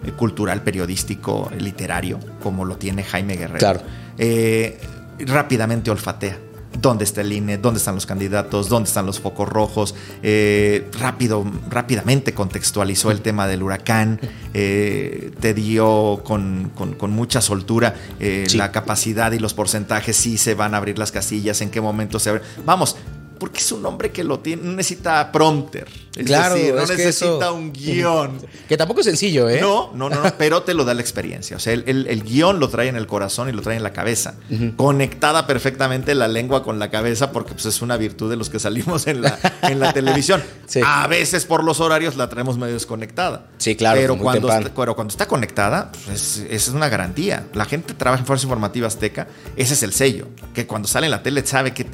eh, 0.05 0.11
cultural, 0.11 0.61
periodístico, 0.63 1.51
literario, 1.57 2.19
como 2.41 2.65
lo 2.65 2.77
tiene 2.77 3.03
Jaime 3.03 3.35
Guerrero, 3.35 3.59
Claro. 3.59 3.81
eh, 4.17 4.79
rápidamente 5.19 5.91
olfatea. 5.91 6.37
¿Dónde 6.79 7.03
está 7.03 7.21
el 7.21 7.33
INE? 7.33 7.57
¿Dónde 7.57 7.79
están 7.79 7.95
los 7.95 8.05
candidatos? 8.05 8.69
¿Dónde 8.69 8.87
están 8.87 9.05
los 9.05 9.19
focos 9.19 9.49
rojos? 9.49 9.95
Eh, 10.23 10.87
rápido, 10.99 11.43
rápidamente 11.69 12.33
contextualizó 12.33 13.11
el 13.11 13.21
tema 13.21 13.47
del 13.47 13.63
huracán. 13.63 14.19
eh, 14.53 15.31
te 15.39 15.53
dio 15.53 16.21
con, 16.23 16.71
con- 16.75 16.93
con 16.95 17.11
mucha 17.11 17.39
soltura 17.41 17.93
eh, 18.19 18.45
Sí. 18.47 18.57
la 18.57 18.71
capacidad 18.71 19.31
y 19.31 19.37
los 19.39 19.53
porcentajes, 19.53 20.15
si 20.17 20.37
se 20.39 20.55
van 20.55 20.73
a 20.73 20.77
abrir 20.77 20.97
las 20.97 21.11
casillas, 21.11 21.61
en 21.61 21.69
qué 21.69 21.81
momento 21.81 22.17
se 22.19 22.29
abren. 22.31 22.43
Vamos, 22.65 22.95
porque 23.39 23.59
es 23.59 23.71
un 23.71 23.85
hombre 23.85 24.11
que 24.11 24.23
lo 24.23 24.39
tiene, 24.39 24.61
no 24.63 24.73
necesita 24.73 25.31
prompter. 25.31 25.87
Es 26.15 26.25
Claro, 26.25 26.55
decir, 26.55 26.73
no 26.75 26.81
es 26.81 26.89
necesita 26.89 27.25
eso- 27.45 27.53
un 27.55 27.71
guion. 27.71 28.39
Que 28.67 28.77
tampoco 28.77 28.99
es 28.99 29.05
sencillo, 29.05 29.49
¿eh? 29.49 29.59
No, 29.61 29.91
no, 29.95 30.09
no, 30.09 30.21
no, 30.21 30.33
pero 30.37 30.61
te 30.63 30.73
lo 30.73 30.83
da 30.85 30.93
la 30.93 31.01
experiencia. 31.01 31.55
O 31.57 31.59
sea, 31.59 31.73
el, 31.73 31.83
el- 31.87 32.07
el 32.07 32.23
guion 32.23 32.59
lo 32.59 32.67
trae 32.69 32.87
en 32.89 32.95
el 32.97 33.07
corazón 33.07 33.49
y 33.49 33.51
lo 33.53 33.61
trae 33.61 33.77
en 33.77 33.83
la 33.83 33.93
cabeza. 33.93 34.35
Conectada 34.75 35.47
perfectamente 35.47 36.13
la 36.15 36.27
lengua 36.27 36.63
con 36.63 36.77
la 36.79 36.89
cabeza, 36.89 37.31
porque 37.31 37.53
pues, 37.53 37.65
es 37.65 37.81
una 37.81 37.97
virtud 37.97 38.29
de 38.29 38.35
los 38.35 38.49
que 38.49 38.59
salimos 38.59 39.07
en 39.07 39.21
la, 39.21 39.39
en 39.63 39.79
la 39.79 39.93
televisión. 39.93 40.43
Sí. 40.69 40.81
A 40.85 41.07
veces 41.07 41.45
por 41.45 41.63
los 41.63 41.79
horarios 41.79 42.15
la 42.15 42.29
traemos 42.29 42.59
medio 42.59 42.75
desconectada. 42.75 43.47
Sí, 43.57 43.75
claro, 43.75 43.99
Pero 43.99 44.17
cuando, 44.19 44.51
está, 44.53 44.71
pero 44.75 44.93
cuando 44.93 45.11
está 45.11 45.27
conectada, 45.27 45.91
pues 46.05 46.45
es 46.47 46.67
una 46.67 46.89
garantía. 46.89 47.47
La 47.55 47.65
gente 47.65 47.95
trabaja 47.95 48.19
en 48.21 48.27
Fuerza 48.27 48.43
Informativa 48.45 48.85
Azteca, 48.85 49.27
ese 49.55 49.73
es 49.73 49.81
el 49.81 49.93
sello. 49.93 50.27
Que 50.53 50.67
cuando 50.67 50.87
sale 50.87 51.07
en 51.07 51.11
la 51.11 51.23
tele 51.23 51.43
sabe 51.43 51.73
que 51.73 51.87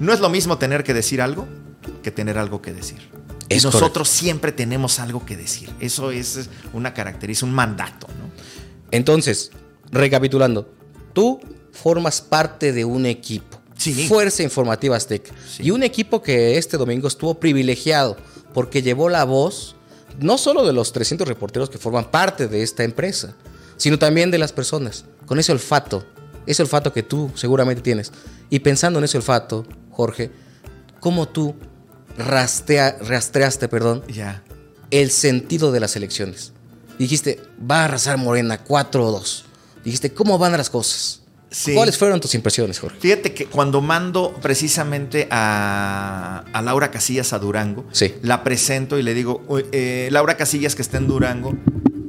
no 0.00 0.12
es 0.12 0.20
lo 0.20 0.28
mismo 0.28 0.58
tener 0.58 0.84
que 0.84 0.94
decir 0.94 1.20
algo 1.20 1.46
que 2.02 2.10
tener 2.10 2.38
algo 2.38 2.62
que 2.62 2.72
decir. 2.72 2.98
Es 3.48 3.62
y 3.62 3.66
nosotros 3.66 4.08
siempre 4.08 4.52
tenemos 4.52 4.98
algo 4.98 5.24
que 5.24 5.36
decir. 5.36 5.70
Eso 5.80 6.10
es 6.10 6.50
una 6.72 6.92
característica, 6.92 7.46
un 7.46 7.54
mandato, 7.54 8.06
¿no? 8.08 8.30
Entonces, 8.90 9.50
recapitulando, 9.90 10.70
tú 11.12 11.40
formas 11.72 12.20
parte 12.20 12.72
de 12.72 12.84
un 12.84 13.06
equipo. 13.06 13.58
Sí. 13.76 14.06
Fuerza 14.08 14.42
Informativa 14.42 14.96
Azteca. 14.96 15.32
Sí. 15.48 15.64
Y 15.64 15.70
un 15.70 15.82
equipo 15.82 16.20
que 16.22 16.58
este 16.58 16.76
domingo 16.76 17.08
estuvo 17.08 17.38
privilegiado 17.38 18.16
porque 18.52 18.82
llevó 18.82 19.08
la 19.08 19.24
voz 19.24 19.76
no 20.18 20.36
solo 20.36 20.66
de 20.66 20.72
los 20.72 20.92
300 20.92 21.28
reporteros 21.28 21.70
que 21.70 21.78
forman 21.78 22.10
parte 22.10 22.48
de 22.48 22.62
esta 22.62 22.82
empresa, 22.82 23.36
sino 23.76 23.98
también 23.98 24.30
de 24.30 24.38
las 24.38 24.52
personas, 24.52 25.04
con 25.26 25.38
ese 25.38 25.52
olfato, 25.52 26.04
ese 26.46 26.62
olfato 26.62 26.92
que 26.92 27.04
tú 27.04 27.30
seguramente 27.34 27.82
tienes. 27.82 28.12
Y 28.50 28.58
pensando 28.60 28.98
en 28.98 29.04
ese 29.04 29.16
olfato, 29.16 29.64
Jorge, 29.98 30.30
¿cómo 31.00 31.26
tú 31.26 31.56
rastea- 32.16 32.96
rastreaste, 33.00 33.66
perdón, 33.66 34.04
el 34.92 35.10
sentido 35.10 35.72
de 35.72 35.80
las 35.80 35.96
elecciones. 35.96 36.52
Dijiste, 37.00 37.40
va 37.68 37.80
a 37.80 37.84
arrasar 37.86 38.16
Morena 38.16 38.58
4 38.62 39.04
o 39.04 39.10
2. 39.10 39.44
Dijiste, 39.84 40.12
¿cómo 40.14 40.38
van 40.38 40.52
las 40.52 40.70
cosas? 40.70 41.22
Sí. 41.50 41.74
¿Cuáles 41.74 41.98
fueron 41.98 42.20
tus 42.20 42.32
impresiones, 42.36 42.78
Jorge? 42.78 42.96
Fíjate 43.00 43.34
que 43.34 43.46
cuando 43.46 43.80
mando 43.80 44.34
precisamente 44.40 45.26
a, 45.32 46.44
a 46.52 46.62
Laura 46.62 46.92
Casillas 46.92 47.32
a 47.32 47.40
Durango, 47.40 47.84
Sí. 47.90 48.14
la 48.22 48.44
presento 48.44 48.98
y 49.00 49.02
le 49.02 49.14
digo, 49.14 49.42
"Uy, 49.48 49.64
eh, 49.72 50.08
Laura 50.12 50.36
Casillas 50.36 50.76
que 50.76 50.82
está 50.82 50.98
en 50.98 51.08
Durango, 51.08 51.54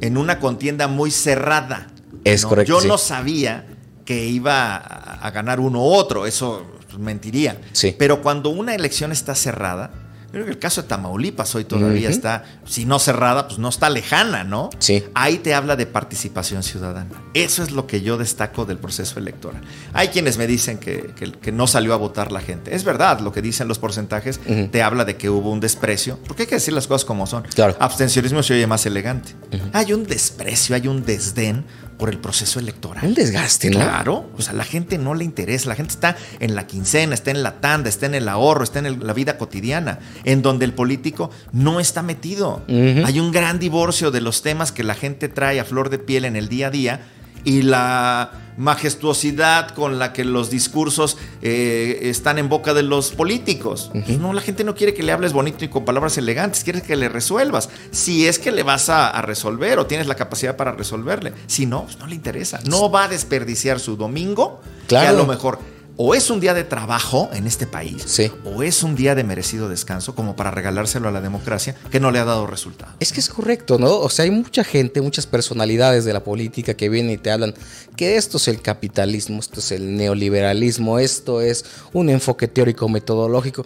en 0.01 0.15
una 0.15 0.39
contienda 0.39 0.87
muy 0.87 1.09
cerrada. 1.09 1.87
Es 2.23 2.45
correcto, 2.45 2.71
Yo 2.71 2.81
sí. 2.81 2.87
no 2.87 2.99
sabía 2.99 3.65
que 4.05 4.25
iba 4.27 4.75
a, 4.75 5.25
a 5.25 5.31
ganar 5.31 5.59
uno 5.59 5.79
u 5.81 5.91
otro, 5.93 6.27
eso 6.27 6.65
pues, 6.89 6.99
mentiría. 6.99 7.59
Sí. 7.71 7.95
Pero 7.97 8.21
cuando 8.21 8.49
una 8.49 8.75
elección 8.75 9.11
está 9.11 9.35
cerrada, 9.35 9.91
creo 10.31 10.45
que 10.45 10.51
el 10.51 10.59
caso 10.59 10.83
de 10.83 10.87
Tamaulipas 10.87 11.55
hoy 11.55 11.63
todavía 11.65 12.07
está, 12.07 12.43
si 12.63 12.85
no 12.85 12.99
cerrada, 12.99 13.47
pues 13.47 13.57
no 13.57 13.67
está 13.69 13.89
lejana, 13.89 14.43
¿no? 14.43 14.69
Sí. 14.77 15.03
Ahí 15.15 15.39
te 15.39 15.55
habla 15.55 15.75
de 15.75 15.87
participación 15.87 16.61
ciudadana. 16.61 17.09
Eso 17.33 17.63
es 17.63 17.71
lo 17.71 17.87
que 17.87 18.01
yo 18.01 18.15
destaco 18.15 18.65
del 18.65 18.77
proceso 18.77 19.17
electoral. 19.17 19.61
Hay 19.91 20.09
quienes 20.09 20.37
me 20.37 20.45
dicen 20.45 20.77
que, 20.77 21.13
que- 21.15 21.31
que 21.31 21.51
no 21.51 21.65
salió 21.65 21.95
a 21.95 21.97
votar 21.97 22.31
la 22.31 22.41
gente. 22.41 22.75
Es 22.75 22.83
verdad, 22.83 23.21
lo 23.21 23.31
que 23.31 23.41
dicen 23.41 23.67
los 23.67 23.79
porcentajes 23.79 24.39
te 24.71 24.83
habla 24.83 25.03
de 25.03 25.17
que 25.17 25.31
hubo 25.31 25.49
un 25.51 25.59
desprecio, 25.61 26.19
porque 26.27 26.43
hay 26.43 26.47
que 26.47 26.55
decir 26.55 26.75
las 26.75 26.85
cosas 26.85 27.05
como 27.05 27.25
son. 27.25 27.41
Claro. 27.55 27.75
Abstencionismo 27.79 28.43
se 28.43 28.53
oye 28.53 28.67
más 28.67 28.85
elegante. 28.85 29.33
Hay 29.73 29.93
un 29.93 30.03
desprecio, 30.05 30.75
hay 30.75 30.87
un 30.87 31.03
desdén 31.05 31.65
por 31.99 32.09
el 32.09 32.17
proceso 32.17 32.59
electoral. 32.59 33.05
Un 33.05 33.13
desgaste, 33.13 33.69
¿no? 33.69 33.77
Claro, 33.79 34.29
o 34.37 34.41
sea, 34.41 34.53
la 34.53 34.63
gente 34.63 34.97
no 34.97 35.13
le 35.13 35.25
interesa, 35.25 35.67
la 35.69 35.75
gente 35.75 35.93
está 35.93 36.15
en 36.39 36.55
la 36.55 36.65
quincena, 36.65 37.13
está 37.13 37.29
en 37.29 37.43
la 37.43 37.59
tanda, 37.61 37.89
está 37.89 38.05
en 38.07 38.15
el 38.15 38.27
ahorro, 38.29 38.63
está 38.63 38.79
en 38.79 38.85
el- 38.87 39.05
la 39.05 39.13
vida 39.13 39.37
cotidiana, 39.37 39.99
en 40.23 40.41
donde 40.41 40.63
el 40.65 40.73
político 40.73 41.29
no 41.51 41.79
está 41.79 42.01
metido. 42.01 42.63
Hay 43.05 43.19
un 43.19 43.31
gran 43.31 43.59
divorcio 43.59 44.09
de 44.11 44.21
los 44.21 44.41
temas 44.41 44.71
que 44.71 44.83
la 44.83 44.95
gente 44.95 45.27
trae 45.29 45.59
a 45.59 45.65
flor 45.65 45.89
de 45.89 45.99
piel 45.99 46.23
en 46.25 46.35
el 46.37 46.47
día 46.47 46.67
a 46.67 46.71
día 46.71 47.01
y 47.49 47.63
la 47.63 48.31
majestuosidad 48.57 49.69
con 49.71 49.99
la 49.99 50.13
que 50.13 50.23
los 50.23 50.49
discursos 50.49 51.17
eh, 51.41 51.99
están 52.03 52.37
en 52.37 52.47
boca 52.49 52.73
de 52.73 52.83
los 52.83 53.11
políticos. 53.11 53.89
Pues 53.91 54.19
no, 54.19 54.33
la 54.33 54.41
gente 54.41 54.63
no 54.63 54.75
quiere 54.75 54.93
que 54.93 55.01
le 55.01 55.11
hables 55.11 55.33
bonito 55.33 55.65
y 55.65 55.67
con 55.69 55.85
palabras 55.85 56.17
elegantes, 56.17 56.63
quiere 56.63 56.81
que 56.81 56.95
le 56.95 57.09
resuelvas. 57.09 57.69
Si 57.91 58.27
es 58.27 58.37
que 58.37 58.51
le 58.51 58.63
vas 58.63 58.89
a, 58.89 59.09
a 59.09 59.21
resolver 59.21 59.79
o 59.79 59.85
tienes 59.87 60.07
la 60.07 60.15
capacidad 60.15 60.55
para 60.55 60.73
resolverle. 60.73 61.33
Si 61.47 61.65
no, 61.65 61.85
pues 61.85 61.97
no 61.97 62.05
le 62.07 62.15
interesa. 62.15 62.59
No 62.65 62.91
va 62.91 63.05
a 63.05 63.07
desperdiciar 63.07 63.79
su 63.79 63.95
domingo, 63.95 64.61
Claro. 64.87 65.05
que 65.05 65.09
a 65.09 65.13
lo 65.17 65.25
mejor 65.25 65.59
o 66.01 66.15
es 66.15 66.29
un 66.29 66.39
día 66.39 66.53
de 66.53 66.63
trabajo 66.63 67.29
en 67.33 67.45
este 67.45 67.67
país, 67.67 68.03
Sí. 68.05 68.31
o 68.45 68.63
es 68.63 68.83
un 68.83 68.95
día 68.95 69.15
de 69.15 69.25
merecido 69.25 69.67
descanso 69.67 70.15
como 70.15 70.33
para 70.33 70.49
regalárselo 70.49 71.09
a 71.09 71.11
la 71.11 71.19
democracia 71.19 71.75
que 71.91 71.99
no 71.99 72.09
le 72.09 72.19
ha 72.19 72.23
dado 72.23 72.47
resultado. 72.47 72.93
Es 73.01 73.11
que 73.11 73.19
es 73.19 73.27
correcto, 73.27 73.77
¿no? 73.77 73.93
O 73.99 74.09
sea, 74.09 74.23
hay 74.23 74.31
mucha 74.31 74.63
gente, 74.63 75.01
muchas 75.01 75.27
personalidades 75.27 76.05
de 76.05 76.13
la 76.13 76.23
política 76.23 76.73
que 76.75 76.87
vienen 76.87 77.11
y 77.11 77.17
te 77.17 77.31
hablan 77.31 77.53
que 77.97 78.15
esto 78.15 78.37
es 78.37 78.47
el 78.47 78.61
capitalismo, 78.61 79.41
esto 79.41 79.59
es 79.59 79.73
el 79.73 79.97
neoliberalismo, 79.97 80.99
esto 80.99 81.41
es 81.41 81.65
un 81.91 82.09
enfoque 82.09 82.47
teórico 82.47 82.87
metodológico. 82.87 83.65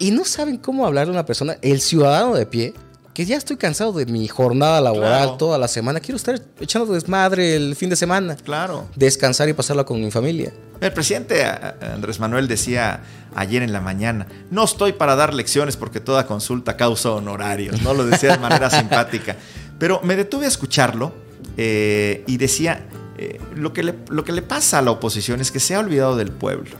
Y 0.00 0.10
no 0.10 0.24
saben 0.24 0.56
cómo 0.56 0.84
hablarle 0.86 1.12
a 1.12 1.14
una 1.14 1.24
persona, 1.26 1.56
el 1.62 1.80
ciudadano 1.80 2.34
de 2.34 2.46
pie, 2.46 2.74
que 3.14 3.24
ya 3.24 3.36
estoy 3.36 3.56
cansado 3.56 3.92
de 3.92 4.06
mi 4.06 4.26
jornada 4.28 4.80
laboral 4.80 5.22
Claro. 5.22 5.36
toda 5.36 5.56
la 5.56 5.68
semana, 5.68 6.00
quiero 6.00 6.16
estar 6.16 6.40
echando 6.60 6.92
desmadre 6.92 7.54
el 7.54 7.76
fin 7.76 7.88
de 7.88 7.96
semana, 7.96 8.34
Claro. 8.36 8.86
descansar 8.96 9.48
y 9.48 9.52
pasarla 9.52 9.84
con 9.84 10.00
mi 10.00 10.10
familia. 10.10 10.52
El 10.80 10.92
presidente 10.92 11.44
a- 11.44 11.76
Andrés 11.94 12.18
Manuel 12.18 12.48
decía 12.48 13.00
ayer 13.36 13.62
en 13.62 13.72
la 13.72 13.80
mañana, 13.80 14.26
no 14.50 14.64
estoy 14.64 14.92
para 14.94 15.14
dar 15.14 15.32
lecciones 15.32 15.76
porque 15.76 16.00
toda 16.00 16.26
consulta 16.26 16.76
causa 16.76 17.12
honorarios, 17.12 17.80
¿no? 17.82 17.94
Lo 17.94 18.04
decía 18.04 18.32
de 18.32 18.38
manera 18.38 18.68
simpática. 18.82 19.36
Pero 19.78 20.00
me 20.02 20.16
detuve 20.16 20.46
a 20.46 20.48
escucharlo 20.48 21.12
eh, 21.56 22.24
y 22.26 22.36
decía, 22.36 22.84
eh, 23.16 23.40
lo, 23.54 23.72
que 23.72 23.84
le, 23.84 23.94
lo 24.08 24.24
que 24.24 24.32
le 24.32 24.42
pasa 24.42 24.78
a 24.78 24.82
la 24.82 24.90
oposición 24.90 25.40
es 25.40 25.52
que 25.52 25.60
se 25.60 25.76
ha 25.76 25.78
olvidado 25.78 26.16
del 26.16 26.32
pueblo. 26.32 26.76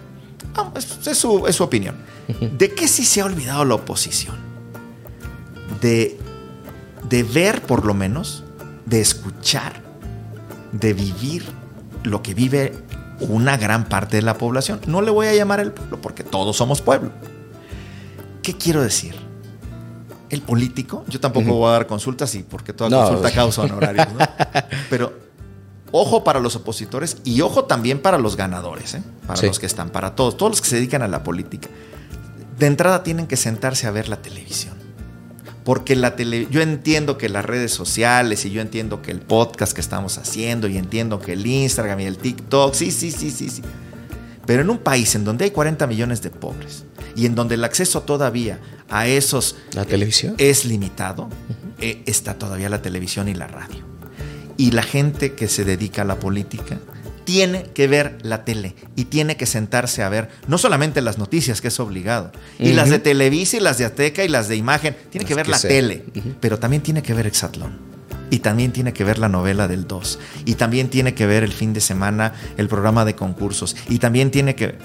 Ah, 0.56 0.72
es, 0.76 1.06
es 1.06 1.16
su, 1.18 1.46
es 1.46 1.54
su 1.54 1.62
opinión. 1.62 1.94
¿De 2.58 2.74
qué 2.74 2.88
sí 2.88 3.04
se 3.04 3.20
ha 3.20 3.24
olvidado 3.24 3.64
la 3.64 3.76
oposición? 3.76 4.36
De, 5.84 6.18
de 7.10 7.22
ver 7.22 7.60
por 7.60 7.84
lo 7.84 7.92
menos, 7.92 8.42
de 8.86 9.02
escuchar, 9.02 9.82
de 10.72 10.94
vivir 10.94 11.44
lo 12.04 12.22
que 12.22 12.32
vive 12.32 12.72
una 13.20 13.58
gran 13.58 13.84
parte 13.84 14.16
de 14.16 14.22
la 14.22 14.38
población. 14.38 14.80
No 14.86 15.02
le 15.02 15.10
voy 15.10 15.26
a 15.26 15.34
llamar 15.34 15.60
el 15.60 15.72
pueblo 15.72 16.00
porque 16.00 16.24
todos 16.24 16.56
somos 16.56 16.80
pueblo. 16.80 17.10
¿Qué 18.42 18.56
quiero 18.56 18.80
decir? 18.82 19.14
El 20.30 20.40
político, 20.40 21.04
yo 21.06 21.20
tampoco 21.20 21.52
voy 21.54 21.68
a 21.68 21.72
dar 21.72 21.86
consultas 21.86 22.34
y 22.34 22.42
porque 22.42 22.72
toda 22.72 22.88
No. 22.88 23.04
consulta 23.04 23.30
causa 23.32 23.60
honorarios, 23.62 24.06
¿no? 24.14 24.18
Pero 24.90 25.12
ojo 25.92 26.24
para 26.24 26.40
los 26.40 26.56
opositores 26.56 27.18
y 27.24 27.42
ojo 27.42 27.64
también 27.66 28.00
para 28.00 28.16
los 28.18 28.36
ganadores, 28.36 28.94
¿eh? 28.94 29.02
para 29.26 29.38
Sí. 29.38 29.46
los 29.46 29.58
que 29.58 29.66
están, 29.66 29.90
para 29.90 30.14
todos, 30.16 30.36
todos 30.38 30.50
los 30.52 30.60
que 30.62 30.68
se 30.68 30.76
dedican 30.76 31.02
a 31.02 31.08
la 31.08 31.22
política. 31.22 31.68
De 32.58 32.66
entrada 32.66 33.02
tienen 33.02 33.26
que 33.26 33.36
sentarse 33.36 33.86
a 33.86 33.90
ver 33.90 34.08
la 34.08 34.16
televisión. 34.22 34.74
Porque 35.64 35.96
la 35.96 36.14
tele, 36.14 36.46
yo 36.50 36.60
entiendo 36.60 37.16
que 37.16 37.28
las 37.28 37.44
redes 37.44 37.72
sociales 37.72 38.44
y 38.44 38.50
yo 38.50 38.60
entiendo 38.60 39.00
que 39.00 39.10
el 39.10 39.20
podcast 39.20 39.72
que 39.72 39.80
estamos 39.80 40.18
haciendo 40.18 40.68
y 40.68 40.76
entiendo 40.76 41.18
que 41.20 41.32
el 41.32 41.46
Instagram 41.46 42.00
y 42.00 42.04
el 42.04 42.18
TikTok, 42.18 42.74
sí, 42.74 42.90
sí, 42.90 43.10
sí, 43.10 43.30
sí, 43.30 43.48
sí. 43.48 43.62
Pero 44.46 44.60
en 44.60 44.68
un 44.68 44.78
país 44.78 45.14
en 45.14 45.24
donde 45.24 45.46
hay 45.46 45.50
40 45.52 45.86
millones 45.86 46.20
de 46.20 46.30
pobres 46.30 46.84
y 47.16 47.24
en 47.24 47.34
donde 47.34 47.54
el 47.54 47.64
acceso 47.64 48.02
todavía 48.02 48.60
a 48.90 49.06
esos 49.06 49.56
¿La 49.72 49.86
televisión? 49.86 50.34
es 50.36 50.66
limitado, 50.66 51.30
eh, 51.80 52.02
está 52.04 52.34
todavía 52.34 52.68
la 52.68 52.82
televisión 52.82 53.28
y 53.28 53.34
la 53.34 53.46
radio. 53.46 53.82
Y 54.58 54.72
la 54.72 54.82
gente 54.82 55.34
que 55.34 55.48
se 55.48 55.64
dedica 55.64 56.02
a 56.02 56.04
la 56.04 56.18
política 56.18 56.78
tiene 57.24 57.64
que 57.74 57.86
ver 57.88 58.18
la 58.22 58.44
tele 58.44 58.74
y 58.96 59.04
tiene 59.06 59.36
que 59.36 59.46
sentarse 59.46 60.02
a 60.02 60.08
ver 60.08 60.28
no 60.46 60.58
solamente 60.58 61.00
las 61.00 61.18
noticias, 61.18 61.60
que 61.60 61.68
es 61.68 61.80
obligado, 61.80 62.32
y 62.58 62.72
las 62.72 62.90
de 62.90 62.98
Televisa 62.98 63.56
y 63.56 63.60
las 63.60 63.78
de 63.78 63.86
Azteca 63.86 64.24
y 64.24 64.28
las 64.28 64.48
de 64.48 64.56
imagen, 64.56 64.94
tiene 65.10 65.26
que 65.26 65.34
ver 65.34 65.46
que 65.46 65.50
la 65.52 65.58
sea. 65.58 65.70
tele, 65.70 66.04
pero 66.40 66.58
también 66.58 66.82
tiene 66.82 67.02
que 67.02 67.14
ver 67.14 67.26
Exatlón. 67.26 67.94
Y 68.30 68.38
también 68.40 68.72
tiene 68.72 68.92
que 68.92 69.04
ver 69.04 69.18
la 69.18 69.28
novela 69.28 69.68
del 69.68 69.86
2. 69.86 70.18
Y 70.46 70.54
también 70.54 70.88
tiene 70.88 71.14
que 71.14 71.26
ver 71.26 71.44
el 71.44 71.52
fin 71.52 71.72
de 71.72 71.80
semana 71.80 72.32
el 72.56 72.68
programa 72.68 73.04
de 73.04 73.14
concursos. 73.14 73.76
Y 73.88 73.98
también 73.98 74.30
tiene 74.30 74.54
que... 74.56 74.76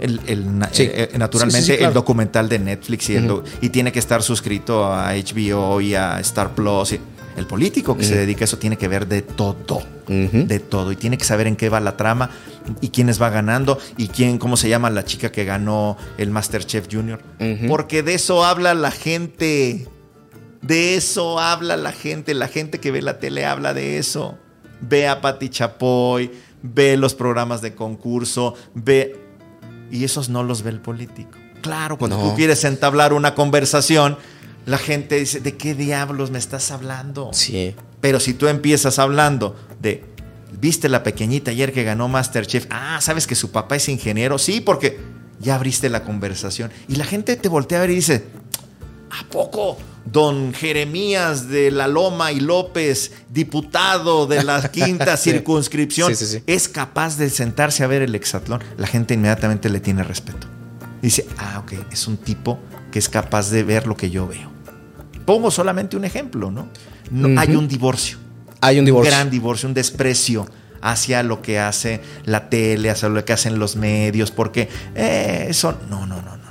El, 0.00 0.20
el 0.26 0.44
Sí. 0.72 0.84
eh, 0.84 1.10
eh, 1.12 1.18
naturalmente 1.18 1.60
Sí, 1.60 1.66
sí, 1.66 1.72
sí, 1.72 1.78
claro. 1.78 1.90
el 1.90 1.94
documental 1.94 2.48
de 2.48 2.58
Netflix 2.60 3.10
y, 3.10 3.16
el 3.16 3.42
y 3.60 3.68
tiene 3.68 3.92
que 3.92 3.98
estar 3.98 4.22
suscrito 4.22 4.86
a 4.86 5.12
HBO 5.12 5.80
y 5.80 5.94
a 5.94 6.18
Star 6.20 6.54
Plus. 6.54 6.92
y- 6.92 7.00
el 7.36 7.46
político 7.46 7.96
que 7.96 8.04
se 8.04 8.14
dedica 8.16 8.42
a 8.42 8.44
eso 8.44 8.58
tiene 8.58 8.76
que 8.76 8.88
ver 8.88 9.06
de 9.08 9.22
todo 9.22 9.82
De 10.32 10.60
todo 10.60 10.92
y 10.92 10.96
tiene 10.96 11.16
que 11.18 11.24
saber 11.24 11.46
en 11.46 11.56
qué 11.56 11.68
va 11.68 11.80
la 11.80 11.96
trama 11.96 12.30
y 12.80 12.88
quiénes 12.90 13.20
va 13.20 13.30
ganando 13.30 13.78
y 13.96 14.08
quién, 14.08 14.38
cómo 14.38 14.56
se 14.56 14.68
llama 14.68 14.90
la 14.90 15.04
chica 15.04 15.32
que 15.32 15.44
ganó 15.44 15.96
el 16.18 16.30
Masterchef 16.30 16.86
Junior. 16.90 17.20
Porque 17.68 18.02
de 18.02 18.14
eso 18.14 18.44
habla 18.44 18.74
la 18.74 18.90
gente. 18.90 19.88
De 20.60 20.94
eso 20.96 21.40
habla 21.40 21.76
la 21.76 21.92
gente. 21.92 22.34
La 22.34 22.48
gente 22.48 22.78
que 22.78 22.90
ve 22.90 23.02
la 23.02 23.18
tele 23.18 23.44
habla 23.46 23.74
de 23.74 23.98
eso. 23.98 24.38
Ve 24.80 25.08
a 25.08 25.20
Pati 25.20 25.48
Chapoy, 25.48 26.30
ve 26.62 26.96
los 26.96 27.14
programas 27.14 27.62
de 27.62 27.74
concurso, 27.74 28.54
ve. 28.74 29.16
Y 29.90 30.04
esos 30.04 30.28
no 30.28 30.42
los 30.42 30.62
ve 30.62 30.70
el 30.70 30.80
político. 30.80 31.38
Claro, 31.60 31.96
cuando 31.98 32.16
No. 32.18 32.30
tú 32.30 32.34
quieres 32.36 32.64
entablar 32.64 33.12
una 33.12 33.34
conversación, 33.34 34.16
la 34.66 34.78
gente 34.78 35.16
dice: 35.20 35.40
¿De 35.40 35.56
qué 35.56 35.74
diablos 35.74 36.30
me 36.30 36.38
estás 36.38 36.70
hablando? 36.72 37.30
Sí. 37.32 37.74
Pero 38.02 38.18
si 38.20 38.34
tú 38.34 38.48
empiezas 38.48 38.98
hablando 38.98 39.56
de, 39.80 40.04
¿viste 40.60 40.88
la 40.90 41.04
pequeñita 41.04 41.52
ayer 41.52 41.72
que 41.72 41.84
ganó 41.84 42.08
Masterchef? 42.08 42.66
Ah, 42.68 42.98
¿sabes 43.00 43.26
que 43.28 43.36
su 43.36 43.52
papá 43.52 43.76
es 43.76 43.88
ingeniero? 43.88 44.38
Sí, 44.38 44.60
porque 44.60 44.98
ya 45.38 45.54
abriste 45.54 45.88
la 45.88 46.02
conversación. 46.02 46.72
Y 46.88 46.96
la 46.96 47.04
gente 47.04 47.36
te 47.36 47.48
voltea 47.48 47.78
a 47.78 47.82
ver 47.82 47.90
y 47.90 47.94
dice, 47.94 48.24
¿a 49.08 49.24
poco 49.30 49.78
don 50.04 50.52
Jeremías 50.52 51.48
de 51.48 51.70
la 51.70 51.86
Loma 51.86 52.32
y 52.32 52.40
López, 52.40 53.12
diputado 53.30 54.26
de 54.26 54.42
la 54.42 54.68
quinta 54.72 55.16
circunscripción, 55.16 56.16
Sí, 56.16 56.26
sí, 56.26 56.38
sí. 56.38 56.42
es 56.48 56.68
capaz 56.68 57.18
de 57.18 57.30
sentarse 57.30 57.84
a 57.84 57.86
ver 57.86 58.02
el 58.02 58.12
hexatlón? 58.16 58.64
La 58.78 58.88
gente 58.88 59.14
inmediatamente 59.14 59.70
le 59.70 59.78
tiene 59.78 60.02
respeto. 60.02 60.48
Dice, 61.00 61.24
ah, 61.38 61.60
ok, 61.64 61.74
es 61.92 62.08
un 62.08 62.16
tipo 62.16 62.58
que 62.90 62.98
es 62.98 63.08
capaz 63.08 63.50
de 63.50 63.62
ver 63.62 63.86
lo 63.86 63.96
que 63.96 64.10
yo 64.10 64.26
veo. 64.26 64.51
Pongo 65.34 65.50
solamente 65.50 65.96
un 65.96 66.04
ejemplo, 66.04 66.50
¿no? 66.50 66.68
No. 67.10 67.40
Hay 67.40 67.56
un 67.56 67.68
divorcio. 67.68 68.18
Hay 68.60 68.78
un 68.78 68.84
divorcio. 68.84 69.10
gran 69.12 69.30
divorcio, 69.30 69.68
un 69.68 69.74
desprecio 69.74 70.46
hacia 70.80 71.22
lo 71.22 71.40
que 71.42 71.58
hace 71.58 72.00
la 72.24 72.48
tele, 72.50 72.90
hacia 72.90 73.08
lo 73.08 73.24
que 73.24 73.32
hacen 73.32 73.58
los 73.58 73.76
medios, 73.76 74.30
porque 74.30 74.68
eh, 74.94 75.46
eso, 75.48 75.74
no, 75.88 76.06
no, 76.06 76.16
no, 76.22 76.36
no. 76.36 76.42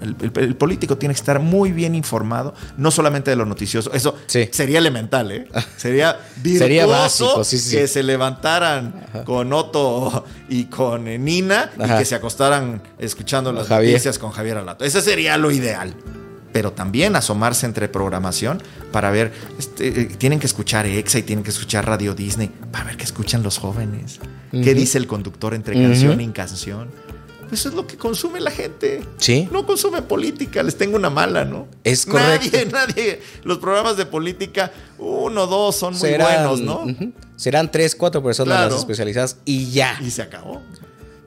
El, 0.00 0.16
el- 0.22 0.32
el 0.44 0.56
político 0.56 0.96
tiene 0.96 1.14
que 1.14 1.20
estar 1.20 1.40
muy 1.40 1.72
bien 1.72 1.94
informado, 1.94 2.54
no 2.78 2.90
solamente 2.90 3.30
de 3.30 3.36
lo 3.36 3.44
noticioso. 3.44 3.92
Eso 3.92 4.16
Sí. 4.26 4.48
sería 4.50 4.78
elemental, 4.78 5.30
¿eh? 5.30 5.46
Sería 5.76 6.18
virtuoso 6.36 6.58
Sería 6.64 6.86
básico, 6.86 7.44
sí, 7.44 7.58
sí. 7.58 7.76
que 7.76 7.86
se 7.86 8.02
levantaran 8.02 8.94
con 9.26 9.52
Otto 9.52 10.24
y 10.48 10.64
con 10.64 11.06
eh, 11.06 11.18
Nina 11.18 11.70
Ajá. 11.78 11.96
y 11.96 11.98
que 11.98 12.04
se 12.06 12.14
acostaran 12.14 12.80
escuchando 12.98 13.52
las 13.52 13.66
Javier. 13.68 13.92
noticias 13.92 14.18
con 14.18 14.30
Javier 14.30 14.56
Alato. 14.56 14.84
Ese 14.86 15.02
sería 15.02 15.36
lo 15.36 15.50
ideal. 15.50 15.94
Pero 16.52 16.72
también 16.72 17.14
asomarse 17.16 17.66
entre 17.66 17.88
programación 17.88 18.62
para 18.90 19.10
ver, 19.10 19.32
este, 19.58 19.88
eh, 19.88 20.04
tienen 20.18 20.40
que 20.40 20.46
escuchar 20.46 20.86
EXA 20.86 21.18
y 21.18 21.22
tienen 21.22 21.44
que 21.44 21.50
escuchar 21.50 21.86
Radio 21.86 22.14
Disney 22.14 22.50
para 22.72 22.84
ver 22.84 22.96
qué 22.96 23.04
escuchan 23.04 23.42
los 23.42 23.58
jóvenes. 23.58 24.18
¿Qué 24.50 24.74
dice 24.74 24.98
el 24.98 25.06
conductor 25.06 25.54
entre 25.54 25.80
canción 25.80 26.20
y 26.20 26.28
canción? 26.28 26.90
Pues 27.48 27.60
eso 27.60 27.68
es 27.70 27.74
lo 27.74 27.86
que 27.86 27.96
consume 27.96 28.40
la 28.40 28.50
gente. 28.52 29.02
Sí. 29.18 29.48
No 29.50 29.66
consume 29.66 30.02
política, 30.02 30.62
les 30.62 30.76
tengo 30.76 30.96
una 30.96 31.10
mala, 31.10 31.44
¿no? 31.44 31.66
Es 31.84 32.06
correcto. 32.06 32.48
Nadie, 32.52 32.66
nadie. 32.72 33.22
Los 33.44 33.58
programas 33.58 33.96
de 33.96 34.06
política, 34.06 34.72
uno, 34.98 35.46
dos, 35.46 35.76
son 35.76 35.92
muy 35.94 36.00
Serán, 36.00 36.44
buenos, 36.48 36.60
¿no? 36.60 36.84
Serán 37.36 37.70
tres, 37.70 37.94
cuatro 37.96 38.22
personas 38.22 38.56
Claro. 38.56 38.70
las 38.70 38.80
especializadas 38.80 39.36
y 39.44 39.70
ya. 39.70 39.98
Y 40.00 40.10
se 40.10 40.22
acabó. 40.22 40.62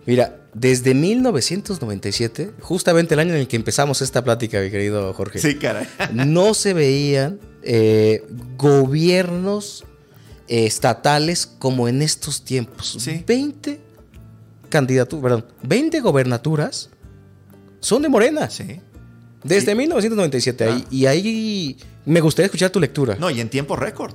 Mira, 0.06 0.38
desde 0.54 0.94
1997, 0.94 2.52
justamente 2.62 3.14
el 3.16 3.20
año 3.20 3.34
en 3.34 3.40
el 3.42 3.48
que 3.48 3.56
empezamos 3.56 4.02
esta 4.02 4.24
plática, 4.24 4.60
mi 4.62 4.70
querido 4.70 5.14
Jorge, 5.14 5.40
Sí, 5.40 5.56
caray. 5.56 5.88
no 6.14 6.54
se 6.54 6.74
veían 6.74 7.40
eh, 7.64 8.24
gobiernos 8.58 9.84
eh, 10.48 10.66
estatales 10.66 11.46
como 11.48 11.88
en 11.88 12.02
estos 12.02 12.44
tiempos. 12.44 12.96
Sí. 13.00 13.24
20 13.26 13.80
candidaturas, 14.70 15.22
perdón, 15.24 15.46
20 15.64 16.00
gobernaturas 16.02 16.90
son 17.80 18.02
de 18.02 18.10
Morena. 18.10 18.50
Sí. 18.50 18.80
Desde 19.44 19.72
Sí. 19.72 19.78
1997. 19.78 20.64
Ah. 20.66 20.74
ahí- 20.76 20.86
y 20.90 21.06
ahí 21.06 21.78
me 22.06 22.22
gustaría 22.22 22.46
escuchar 22.46 22.70
tu 22.70 22.80
lectura. 22.80 23.16
No, 23.20 23.30
y 23.30 23.42
en 23.42 23.50
tiempo 23.50 23.76
récord. 23.76 24.14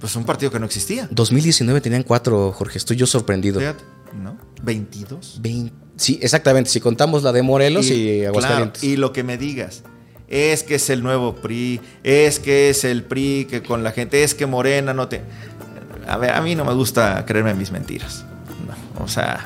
Pues 0.00 0.16
un 0.16 0.24
partido 0.24 0.50
que 0.50 0.58
no 0.58 0.64
existía. 0.66 1.06
2019 1.10 1.80
tenían 1.82 2.02
cuatro, 2.04 2.52
Jorge. 2.52 2.78
Estoy 2.78 2.96
yo 2.96 3.06
sorprendido. 3.06 3.60
Fíjate, 3.60 3.84
¿no? 4.14 4.36
22. 4.62 5.40
Vein- 5.42 5.72
Sí, 5.96 6.18
exactamente. 6.22 6.70
Si 6.70 6.80
contamos 6.80 7.22
la 7.22 7.30
de 7.32 7.42
Morelos 7.42 7.86
y, 7.90 8.20
claro, 8.20 8.28
Aguascalientes. 8.30 8.82
y 8.84 8.96
lo 8.96 9.12
que 9.12 9.22
me 9.22 9.36
digas. 9.36 9.82
Es 10.28 10.62
que 10.62 10.76
es 10.76 10.88
el 10.90 11.02
nuevo 11.02 11.34
PRI, 11.34 11.80
es 12.04 12.38
que 12.38 12.70
es 12.70 12.84
el 12.84 13.02
PRI 13.02 13.46
que 13.50 13.62
con 13.62 13.82
la 13.82 13.90
gente, 13.92 14.22
es 14.22 14.34
que 14.34 14.46
Morena 14.46 14.94
no 14.94 15.08
te... 15.08 15.20
A 16.08 16.16
ver, 16.16 16.30
a 16.30 16.40
mí 16.40 16.54
no 16.54 16.64
me 16.64 16.72
gusta 16.72 17.24
creerme 17.26 17.50
en 17.50 17.58
mis 17.58 17.70
mentiras. 17.72 18.24
No, 18.96 19.04
o 19.04 19.08
sea, 19.08 19.44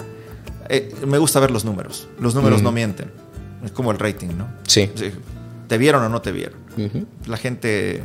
eh, 0.68 0.94
me 1.06 1.18
gusta 1.18 1.40
ver 1.40 1.50
los 1.50 1.64
números. 1.64 2.06
Los 2.20 2.34
números 2.34 2.60
Mm. 2.60 2.64
no 2.64 2.72
mienten. 2.72 3.10
Es 3.64 3.72
como 3.72 3.90
el 3.92 3.98
rating, 3.98 4.28
¿no? 4.36 4.46
Sí. 4.66 4.90
¿Te 5.68 5.78
vieron 5.78 6.02
o 6.04 6.08
no 6.08 6.20
te 6.22 6.30
vieron? 6.32 6.58
La 7.26 7.36
gente 7.38 8.02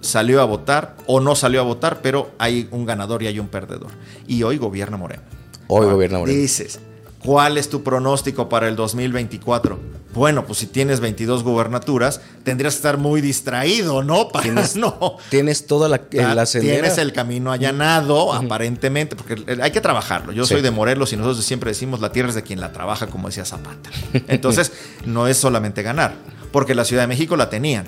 salió 0.00 0.40
a 0.40 0.44
votar 0.44 0.96
o 1.06 1.20
no 1.20 1.34
salió 1.36 1.60
a 1.60 1.64
votar, 1.64 2.00
pero 2.02 2.32
hay 2.38 2.68
un 2.70 2.86
ganador 2.86 3.22
y 3.22 3.26
hay 3.26 3.38
un 3.38 3.48
perdedor. 3.48 3.90
Y 4.26 4.42
hoy 4.42 4.56
gobierna 4.58 4.96
Morena. 4.96 5.22
Hoy 5.68 5.86
gobierna 5.86 6.18
Morena. 6.18 6.38
Dices, 6.38 6.78
¿cuál 7.22 7.58
es 7.58 7.68
tu 7.70 7.82
pronóstico 7.82 8.48
para 8.48 8.68
el 8.68 8.76
2024? 8.76 9.94
Bueno, 10.14 10.46
pues 10.46 10.60
si 10.60 10.66
tienes 10.66 11.00
22 11.00 11.42
gubernaturas, 11.42 12.20
tendrías 12.44 12.74
que 12.74 12.78
estar 12.78 12.98
muy 12.98 13.20
distraído, 13.20 14.04
¿no? 14.04 14.28
Para 14.32 14.44
Tienes- 14.46 14.76
no. 14.76 15.16
Tienes 15.28 15.66
toda 15.66 15.88
la, 15.88 15.96
eh, 16.12 16.22
Ah, 16.22 16.34
la 16.36 16.46
sendera. 16.46 16.74
Tienes 16.82 16.98
el 16.98 17.12
camino 17.12 17.50
allanado, 17.50 18.32
aparentemente, 18.32 19.16
porque 19.16 19.34
eh, 19.46 19.58
hay 19.60 19.72
que 19.72 19.80
trabajarlo. 19.80 20.30
Yo 20.32 20.44
Sí. 20.46 20.54
soy 20.54 20.62
de 20.62 20.70
Morelos 20.70 21.12
y 21.12 21.16
nosotros 21.16 21.44
siempre 21.44 21.70
decimos 21.72 22.00
la 22.00 22.12
tierra 22.12 22.28
es 22.28 22.36
de 22.36 22.42
quien 22.44 22.60
la 22.60 22.70
trabaja, 22.72 23.08
como 23.08 23.26
decía 23.28 23.44
Zapata. 23.44 23.90
Entonces, 24.28 24.70
no 25.04 25.26
es 25.26 25.36
solamente 25.36 25.82
ganar, 25.82 26.14
porque 26.52 26.76
la 26.76 26.84
Ciudad 26.84 27.02
de 27.02 27.08
México 27.08 27.36
la 27.36 27.50
tenían. 27.50 27.86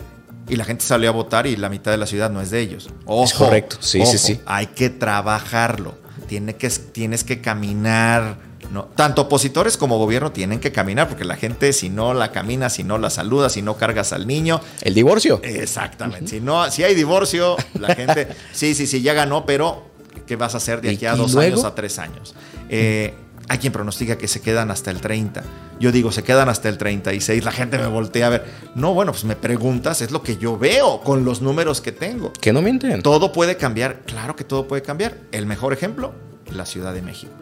Y 0.48 0.54
la 0.56 0.64
gente 0.64 0.84
salió 0.84 1.08
a 1.08 1.12
votar 1.12 1.46
y 1.48 1.56
la 1.56 1.68
mitad 1.68 1.90
de 1.90 1.96
la 1.96 2.06
ciudad 2.06 2.30
no 2.30 2.40
es 2.40 2.50
de 2.50 2.60
ellos. 2.60 2.88
Ojo, 3.04 3.24
Es 3.24 3.34
correcto. 3.34 3.76
Sí, 3.80 4.04
sí, 4.06 4.16
sí. 4.16 4.40
Hay 4.46 4.66
que 4.68 4.90
trabajarlo. 4.90 5.96
Tiene 6.28 6.56
que, 6.56 6.68
tienes 6.68 7.24
que 7.24 7.40
caminar. 7.40 8.36
¿no? 8.72 8.86
Tanto 8.96 9.22
opositores 9.22 9.76
como 9.76 9.96
gobierno 9.98 10.32
tienen 10.32 10.58
que 10.58 10.72
caminar, 10.72 11.08
porque 11.08 11.24
la 11.24 11.36
gente, 11.36 11.72
si 11.72 11.88
no 11.88 12.14
la 12.14 12.32
camina, 12.32 12.68
si 12.68 12.82
no 12.82 12.98
la 12.98 13.10
saluda, 13.10 13.48
si 13.48 13.62
no 13.62 13.76
cargas 13.76 14.12
al 14.12 14.26
niño, 14.26 14.60
El 14.82 14.92
divorcio. 14.94 15.40
Exactamente. 15.44 16.28
Si 16.28 16.40
no, 16.40 16.68
si 16.70 16.82
hay 16.82 16.94
divorcio, 16.96 17.56
la 17.78 17.94
gente, 17.94 18.26
sí, 18.52 18.74
sí, 18.74 18.88
sí, 18.88 19.02
ya 19.02 19.12
ganó, 19.14 19.46
pero 19.46 19.84
¿qué 20.26 20.34
vas 20.34 20.54
a 20.54 20.56
hacer 20.56 20.80
de 20.80 20.92
¿Y- 20.92 20.96
aquí 20.96 21.06
a 21.06 21.14
dos 21.14 21.34
luego? 21.34 21.52
años, 21.54 21.64
a 21.64 21.74
tres 21.76 21.98
años? 22.00 22.34
Eh, 22.68 23.14
hay 23.48 23.59
quien 23.59 23.72
pronostica 23.72 24.18
que 24.18 24.28
se 24.28 24.40
quedan 24.40 24.70
hasta 24.70 24.90
el 24.90 25.00
30. 25.00 25.42
Yo 25.78 25.92
digo, 25.92 26.11
se 26.12 26.22
quedan 26.24 26.48
hasta 26.48 26.68
el 26.68 26.78
36. 26.78 27.44
La 27.44 27.52
gente 27.52 27.78
me 27.78 27.87
voltea 27.87 28.26
a 28.26 28.30
ver. 28.30 28.44
No, 28.74 28.92
bueno, 28.94 29.12
pues 29.12 29.24
me 29.24 29.37
preguntas, 29.37 30.00
es 30.02 30.11
lo 30.11 30.22
que 30.22 30.37
yo 30.37 30.59
veo 30.59 31.00
con 31.02 31.24
los 31.24 31.40
números 31.42 31.80
que 31.80 31.92
tengo. 31.92 32.32
Que 32.40 32.52
no 32.52 32.62
mienten. 32.62 33.02
Todo 33.02 33.32
puede 33.32 33.56
cambiar, 33.56 34.00
claro 34.06 34.35
que 34.37 34.44
todo 34.44 34.66
puede 34.66 34.82
cambiar. 34.82 35.16
El 35.32 35.46
mejor 35.46 35.72
ejemplo, 35.72 36.12
la 36.52 36.66
Ciudad 36.66 36.92
de 36.94 37.02
México. 37.02 37.32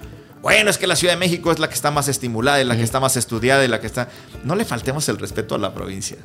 Bueno, 0.42 0.68
es 0.68 0.76
que 0.76 0.86
la 0.86 0.94
Ciudad 0.96 1.14
de 1.14 1.20
México 1.20 1.50
es 1.52 1.58
la 1.58 1.68
que 1.68 1.74
está 1.74 1.90
más 1.90 2.06
estimulada 2.08 2.60
y 2.60 2.64
la 2.64 2.76
que 2.76 2.82
está 2.82 3.00
más 3.00 3.16
estudiada 3.16 3.64
y 3.64 3.68
la 3.68 3.80
que 3.80 3.86
está... 3.86 4.08
No 4.44 4.54
le 4.56 4.66
faltemos 4.66 5.08
el 5.08 5.16
respeto 5.18 5.54
a 5.54 5.58
la 5.58 5.72
provincia. 5.72 6.18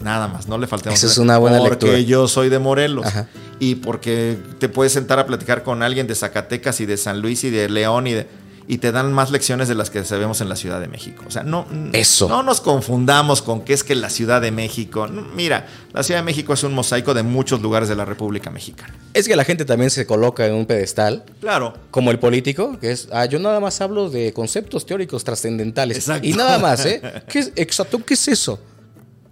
Nada 0.00 0.26
más, 0.26 0.48
no 0.48 0.58
le 0.58 0.66
faltemos. 0.66 0.98
Esa 0.98 1.06
el- 1.06 1.12
es 1.12 1.18
una 1.18 1.38
buena 1.38 1.58
porque 1.58 1.86
lectura. 1.86 1.98
yo 2.00 2.26
soy 2.26 2.48
de 2.48 2.58
Morelos 2.58 3.06
Ajá. 3.06 3.28
y 3.60 3.76
porque 3.76 4.38
te 4.58 4.68
puedes 4.68 4.92
sentar 4.94 5.18
a 5.20 5.26
platicar 5.26 5.62
con 5.62 5.82
alguien 5.84 6.06
de 6.08 6.14
Zacatecas 6.16 6.80
y 6.80 6.86
de 6.86 6.96
San 6.96 7.20
Luis 7.20 7.44
y 7.44 7.50
de 7.50 7.68
León 7.68 8.06
y 8.08 8.14
de 8.14 8.26
y 8.68 8.78
te 8.78 8.92
dan 8.92 9.12
más 9.12 9.30
lecciones 9.30 9.66
de 9.68 9.74
las 9.74 9.90
que 9.90 10.04
sabemos 10.04 10.40
en 10.40 10.48
la 10.48 10.54
Ciudad 10.56 10.80
de 10.80 10.86
México. 10.88 11.24
O 11.26 11.30
sea, 11.30 11.42
no, 11.42 11.66
Eso. 11.92 12.28
no 12.28 12.42
nos 12.42 12.60
confundamos 12.60 13.42
con 13.42 13.62
que 13.62 13.72
es 13.72 13.82
que 13.82 13.94
la 13.94 14.10
Ciudad 14.10 14.40
de 14.40 14.50
México. 14.52 15.08
Mira, 15.08 15.66
la 15.92 16.02
Ciudad 16.02 16.20
de 16.20 16.24
México 16.24 16.52
es 16.52 16.62
un 16.62 16.72
mosaico 16.74 17.12
de 17.14 17.22
muchos 17.22 17.60
lugares 17.62 17.88
de 17.88 17.96
la 17.96 18.04
República 18.04 18.50
Mexicana. 18.50 18.94
Es 19.14 19.26
que 19.26 19.34
la 19.34 19.44
gente 19.44 19.64
también 19.64 19.90
se 19.90 20.06
coloca 20.06 20.46
en 20.46 20.54
un 20.54 20.66
pedestal. 20.66 21.24
Claro. 21.40 21.74
Como 21.90 22.10
el 22.12 22.18
político, 22.20 22.78
que 22.78 22.92
es, 22.92 23.08
ah, 23.12 23.24
yo 23.24 23.38
nada 23.40 23.58
más 23.58 23.80
hablo 23.80 24.08
de 24.08 24.32
conceptos 24.32 24.86
teóricos 24.86 25.24
trascendentales. 25.24 25.96
Exacto. 25.98 26.26
Y 26.28 26.34
nada 26.34 26.58
más, 26.58 26.86
¿eh? 26.86 27.02
¿Qué 27.28 27.40
es, 27.40 27.52
exacto, 27.56 28.00
¿qué 28.04 28.14
es 28.14 28.28
eso? 28.28 28.60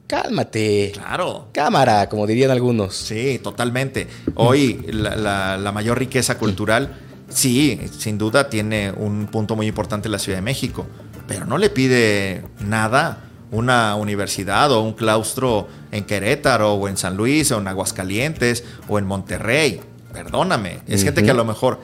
Cálmate. 0.06 0.92
Claro. 0.94 1.48
Cámara, 1.52 2.08
como 2.08 2.26
dirían 2.26 2.50
algunos. 2.50 2.94
Sí, 2.96 3.38
totalmente. 3.42 4.08
Hoy 4.36 4.86
la, 4.90 5.14
la- 5.16 5.58
la 5.58 5.70
mayor 5.72 5.98
riqueza 5.98 6.38
cultural 6.38 6.96
Sí, 7.28 7.78
sin 7.98 8.18
duda 8.18 8.48
tiene 8.48 8.90
un 8.90 9.26
punto 9.26 9.56
muy 9.56 9.66
importante 9.66 10.08
la 10.08 10.18
Ciudad 10.18 10.38
de 10.38 10.42
México, 10.42 10.86
pero 11.26 11.44
no 11.44 11.58
le 11.58 11.70
pide 11.70 12.42
nada 12.60 13.24
una 13.50 13.94
universidad 13.96 14.70
o 14.72 14.82
un 14.82 14.92
claustro 14.92 15.68
en 15.90 16.04
Querétaro 16.04 16.74
o 16.74 16.88
en 16.88 16.96
San 16.96 17.16
Luis 17.16 17.50
o 17.52 17.58
en 17.58 17.68
Aguascalientes 17.68 18.64
o 18.88 18.98
en 18.98 19.06
Monterrey. 19.06 19.80
Perdóname, 20.12 20.80
es 20.86 21.04
gente 21.04 21.22
que 21.22 21.30
a 21.30 21.34
lo 21.34 21.44
mejor 21.44 21.80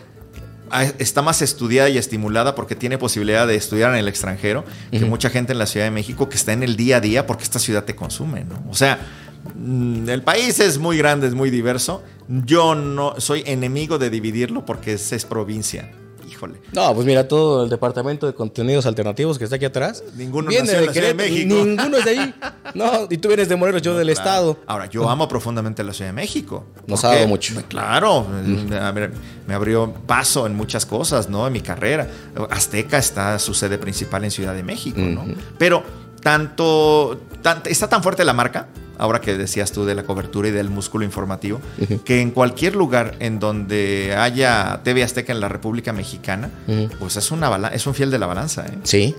está 0.98 1.22
más 1.22 1.42
estudiada 1.42 1.88
y 1.88 1.98
estimulada 1.98 2.54
porque 2.54 2.74
tiene 2.74 2.98
posibilidad 2.98 3.46
de 3.46 3.54
estudiar 3.54 3.92
en 3.92 3.98
el 3.98 4.08
extranjero 4.08 4.64
que 4.90 5.04
mucha 5.04 5.30
gente 5.30 5.52
en 5.52 5.58
la 5.58 5.66
Ciudad 5.66 5.86
de 5.86 5.90
México 5.90 6.28
que 6.28 6.36
está 6.36 6.52
en 6.52 6.62
el 6.62 6.76
día 6.76 6.96
a 6.96 7.00
día 7.00 7.26
porque 7.26 7.44
esta 7.44 7.58
ciudad 7.58 7.84
te 7.84 7.94
consume, 7.94 8.44
¿no? 8.44 8.62
O 8.68 8.74
sea, 8.74 8.98
mm, 9.54 10.08
el 10.08 10.22
país 10.22 10.58
es 10.60 10.78
muy 10.78 10.98
grande, 10.98 11.26
es 11.28 11.34
muy 11.34 11.50
diverso. 11.50 12.02
Yo 12.28 12.74
no 12.74 13.14
soy 13.18 13.42
enemigo 13.46 13.98
de 13.98 14.10
dividirlo 14.10 14.64
porque 14.64 14.94
es 14.94 15.24
provincia. 15.24 15.90
No, 16.72 16.94
pues 16.94 17.06
mira, 17.06 17.26
todo 17.26 17.64
el 17.64 17.70
departamento 17.70 18.26
de 18.26 18.34
contenidos 18.34 18.86
alternativos 18.86 19.38
que 19.38 19.44
está 19.44 19.56
aquí 19.56 19.64
atrás. 19.64 20.02
Ninguno 20.16 20.48
viene 20.48 20.72
de, 20.72 20.88
de 20.88 21.14
México. 21.14 21.54
Ninguno 21.54 21.96
es 21.98 22.04
de 22.04 22.10
ahí. 22.10 22.34
No, 22.74 23.06
y 23.08 23.18
tú 23.18 23.28
vienes 23.28 23.48
de 23.48 23.54
Morelos, 23.54 23.82
yo 23.82 23.96
del 23.96 24.08
Estado. 24.08 24.58
Ahora, 24.66 24.86
yo 24.86 25.08
amo 25.08 25.28
profundamente 25.28 25.84
la 25.84 25.92
Ciudad 25.92 26.08
de 26.08 26.14
México. 26.14 26.64
Nos 26.88 27.04
ha 27.04 27.14
dado 27.14 27.28
mucho. 27.28 27.54
Claro, 27.68 28.26
me 29.46 29.54
abrió 29.54 29.92
paso 30.06 30.44
en 30.46 30.56
muchas 30.56 30.84
cosas, 30.84 31.28
¿no? 31.28 31.46
En 31.46 31.52
mi 31.52 31.60
carrera. 31.60 32.08
Azteca 32.50 32.98
está 32.98 33.38
su 33.38 33.54
sede 33.54 33.78
principal 33.78 34.24
en 34.24 34.32
Ciudad 34.32 34.54
de 34.54 34.64
México, 34.64 34.98
¿no? 35.00 35.24
Pero 35.56 35.84
tanto, 36.20 37.20
está 37.64 37.88
tan 37.88 38.02
fuerte 38.02 38.24
la 38.24 38.32
marca 38.32 38.66
ahora 39.04 39.20
que 39.20 39.36
decías 39.36 39.70
tú 39.72 39.84
de 39.84 39.94
la 39.94 40.04
cobertura 40.04 40.48
y 40.48 40.50
del 40.50 40.70
músculo 40.70 41.04
informativo, 41.04 41.60
que 42.04 42.20
en 42.20 42.30
cualquier 42.30 42.74
lugar 42.74 43.16
en 43.20 43.38
donde 43.38 44.14
haya 44.16 44.80
TV 44.82 45.02
Azteca 45.02 45.32
en 45.32 45.40
la 45.40 45.48
República 45.48 45.92
Mexicana, 45.92 46.50
pues 46.98 47.16
es, 47.16 47.30
una 47.30 47.68
es 47.68 47.86
un 47.86 47.94
fiel 47.94 48.10
de 48.10 48.18
la 48.18 48.26
balanza. 48.26 48.66
¿eh? 48.66 48.78
Sí. 48.82 49.14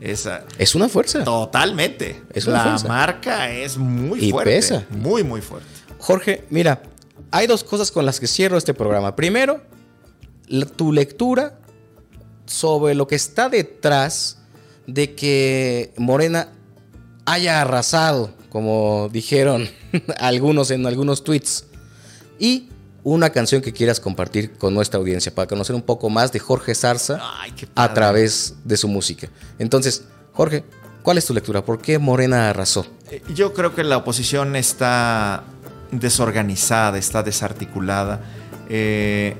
Es, 0.00 0.28
es 0.58 0.74
una 0.74 0.88
fuerza. 0.88 1.24
Totalmente. 1.24 2.22
Es 2.32 2.46
la 2.46 2.78
marca 2.86 3.50
es 3.50 3.78
muy 3.78 4.30
fuerte. 4.30 4.50
Pesa. 4.50 4.86
Muy, 4.90 5.24
muy 5.24 5.40
fuerte. 5.40 5.68
Jorge, 5.98 6.44
mira, 6.50 6.82
hay 7.30 7.46
dos 7.46 7.64
cosas 7.64 7.90
con 7.90 8.06
las 8.06 8.20
que 8.20 8.26
cierro 8.26 8.58
este 8.58 8.74
programa. 8.74 9.16
Primero, 9.16 9.62
tu 10.76 10.92
lectura 10.92 11.58
sobre 12.46 12.94
lo 12.94 13.06
que 13.06 13.14
está 13.14 13.48
detrás 13.48 14.38
de 14.86 15.14
que 15.14 15.92
Morena 15.96 16.48
haya 17.26 17.60
arrasado 17.60 18.37
como 18.50 19.08
dijeron 19.12 19.68
algunos 20.18 20.70
en 20.70 20.86
algunos 20.86 21.24
tweets. 21.24 21.66
Y 22.38 22.68
una 23.04 23.30
canción 23.30 23.62
que 23.62 23.72
quieras 23.72 24.00
compartir 24.00 24.52
con 24.52 24.74
nuestra 24.74 24.98
audiencia 24.98 25.34
para 25.34 25.46
conocer 25.46 25.74
un 25.74 25.82
poco 25.82 26.10
más 26.10 26.32
de 26.32 26.38
Jorge 26.38 26.74
Zarza 26.74 27.20
a 27.74 27.94
través 27.94 28.56
de 28.64 28.76
su 28.76 28.88
música. 28.88 29.28
Entonces, 29.58 30.04
Jorge, 30.32 30.64
¿cuál 31.02 31.18
es 31.18 31.26
tu 31.26 31.34
lectura? 31.34 31.64
¿Por 31.64 31.80
qué 31.80 31.98
Morena 31.98 32.50
arrasó? 32.50 32.86
Eh, 33.10 33.22
yo 33.34 33.54
creo 33.54 33.74
que 33.74 33.84
la 33.84 33.96
oposición 33.96 34.56
está 34.56 35.44
desorganizada, 35.90 36.98
está 36.98 37.22
desarticulada. 37.22 38.20
Eh, 38.68 39.36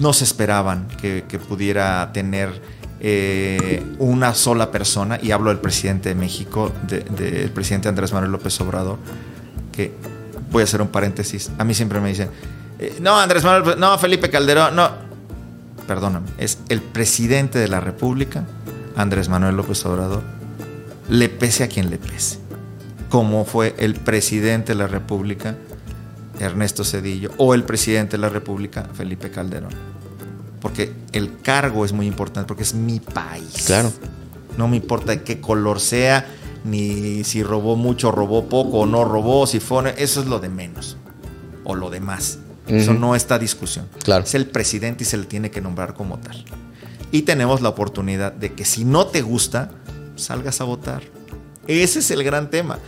no 0.00 0.12
se 0.12 0.24
esperaban 0.24 0.88
que 0.98 1.38
pudiera 1.48 2.10
tener 2.12 2.60
eh, 3.00 3.82
una 3.98 4.34
sola 4.34 4.70
persona, 4.70 5.18
y 5.22 5.30
hablo 5.30 5.50
del 5.50 5.58
presidente 5.58 6.08
de 6.08 6.14
México, 6.14 6.72
del 6.86 7.50
presidente 7.50 7.88
Andrés 7.88 8.12
Manuel 8.12 8.32
López 8.32 8.58
Obrador, 8.60 8.98
que 9.72 9.92
voy 10.50 10.62
a 10.62 10.64
hacer 10.64 10.80
un 10.80 10.88
paréntesis, 10.88 11.50
a 11.58 11.64
mí 11.64 11.74
siempre 11.74 12.00
me 12.00 12.08
dicen, 12.08 12.30
eh, 12.78 12.96
no, 13.00 13.18
Andrés 13.18 13.44
Manuel, 13.44 13.78
no, 13.78 13.98
Felipe 13.98 14.30
Calderón, 14.30 14.74
no, 14.76 14.90
perdóname, 15.86 16.26
es 16.38 16.58
el 16.68 16.80
presidente 16.80 17.58
de 17.58 17.68
la 17.68 17.80
República, 17.80 18.44
Andrés 18.96 19.28
Manuel 19.28 19.56
López 19.56 19.84
Obrador, 19.84 20.22
le 21.10 21.28
pese 21.28 21.64
a 21.64 21.68
quien 21.68 21.90
le 21.90 21.98
pese, 21.98 22.38
como 23.10 23.44
fue 23.44 23.74
el 23.78 23.94
presidente 23.94 24.72
de 24.72 24.78
la 24.78 24.86
República, 24.86 25.54
Ernesto 26.40 26.82
Cedillo, 26.82 27.30
o 27.36 27.54
el 27.54 27.64
presidente 27.64 28.12
de 28.12 28.22
la 28.22 28.30
República, 28.30 28.88
Felipe 28.94 29.30
Calderón 29.30 29.95
porque 30.66 30.92
el 31.12 31.40
cargo 31.42 31.84
es 31.84 31.92
muy 31.92 32.08
importante, 32.08 32.48
porque 32.48 32.64
es 32.64 32.74
mi 32.74 32.98
país. 32.98 33.66
Claro. 33.66 33.92
No 34.58 34.66
me 34.66 34.76
importa 34.76 35.12
de 35.12 35.22
qué 35.22 35.40
color 35.40 35.78
sea, 35.78 36.26
ni 36.64 37.22
si 37.22 37.44
robó 37.44 37.76
mucho, 37.76 38.10
robó 38.10 38.48
poco, 38.48 38.78
o 38.80 38.86
no 38.86 39.04
robó, 39.04 39.46
si 39.46 39.60
fue. 39.60 39.94
Eso 39.96 40.20
es 40.20 40.26
lo 40.26 40.40
de 40.40 40.48
menos. 40.48 40.96
O 41.62 41.76
lo 41.76 41.88
de 41.88 42.00
más. 42.00 42.40
Eso 42.66 42.94
no 42.94 43.14
está 43.14 43.38
discusión. 43.38 43.86
Claro. 44.02 44.24
Es 44.24 44.34
el 44.34 44.46
presidente 44.46 45.04
y 45.04 45.06
se 45.06 45.16
le 45.16 45.26
tiene 45.26 45.52
que 45.52 45.60
nombrar 45.60 45.94
como 45.94 46.18
tal. 46.18 46.44
Y 47.12 47.22
tenemos 47.22 47.60
la 47.60 47.68
oportunidad 47.68 48.32
de 48.32 48.54
que 48.54 48.64
si 48.64 48.84
no 48.84 49.06
te 49.06 49.22
gusta, 49.22 49.70
salgas 50.16 50.60
a 50.60 50.64
votar. 50.64 51.04
Ese 51.68 52.00
es 52.00 52.10
el 52.10 52.24
gran 52.24 52.50
tema. 52.50 52.80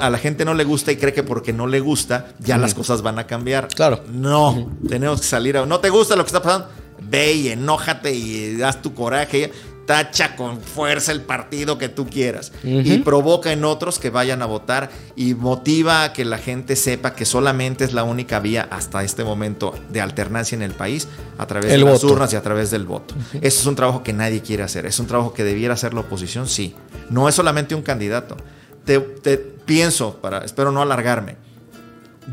a 0.00 0.10
la 0.10 0.18
gente 0.18 0.44
no 0.44 0.52
le 0.52 0.64
gusta 0.64 0.92
y 0.92 0.96
cree 0.96 1.14
que 1.14 1.22
porque 1.22 1.54
no 1.54 1.66
le 1.66 1.80
gusta 1.80 2.34
ya 2.40 2.58
las 2.58 2.74
cosas 2.74 3.00
van 3.00 3.18
a 3.18 3.26
cambiar. 3.26 3.68
Claro. 3.68 4.04
No, 4.12 4.70
tenemos 4.86 5.22
que 5.22 5.26
salir 5.26 5.56
a... 5.56 5.64
¿No 5.64 5.80
te 5.80 5.88
gusta 5.88 6.14
lo 6.14 6.24
que 6.24 6.28
está 6.28 6.42
pasando? 6.42 6.68
Ve 7.02 7.32
y 7.32 7.48
enójate 7.48 8.14
y 8.14 8.62
haz 8.62 8.82
tu 8.82 8.94
coraje, 8.94 9.50
tacha 9.90 10.36
con 10.36 10.60
fuerza 10.60 11.10
el 11.10 11.22
partido 11.22 11.76
que 11.76 11.88
tú 11.88 12.06
quieras. 12.06 12.52
Y 12.62 12.98
provoca 12.98 13.52
en 13.52 13.64
otros 13.64 13.98
que 13.98 14.08
vayan 14.08 14.40
a 14.40 14.46
votar 14.46 14.88
y 15.16 15.34
motiva 15.34 16.04
a 16.04 16.12
que 16.12 16.24
la 16.24 16.38
gente 16.38 16.76
sepa 16.76 17.16
que 17.16 17.24
solamente 17.24 17.84
es 17.84 17.92
la 17.92 18.04
única 18.04 18.38
vía 18.38 18.68
hasta 18.70 19.02
este 19.02 19.24
momento 19.24 19.74
de 19.90 20.00
alternancia 20.00 20.54
en 20.54 20.62
el 20.62 20.74
país 20.74 21.08
a 21.38 21.46
través 21.46 21.72
de 21.72 21.78
las 21.78 22.04
urnas 22.04 22.32
y 22.32 22.36
a 22.36 22.42
través 22.42 22.70
del 22.70 22.84
voto. 22.84 23.16
Eso 23.34 23.60
es 23.60 23.66
un 23.66 23.74
trabajo 23.74 24.04
que 24.04 24.12
nadie 24.12 24.42
quiere 24.42 24.62
hacer, 24.62 24.86
es 24.86 25.00
un 25.00 25.08
trabajo 25.08 25.34
que 25.34 25.42
debiera 25.42 25.74
hacer 25.74 25.92
la 25.92 26.02
oposición, 26.02 26.46
sí. 26.46 26.72
No 27.08 27.28
es 27.28 27.34
solamente 27.34 27.74
un 27.74 27.82
candidato. 27.82 28.36
Te, 28.84 29.00
pienso, 29.66 30.18
para, 30.20 30.44
espero 30.44 30.70
no 30.70 30.82
alargarme, 30.82 31.34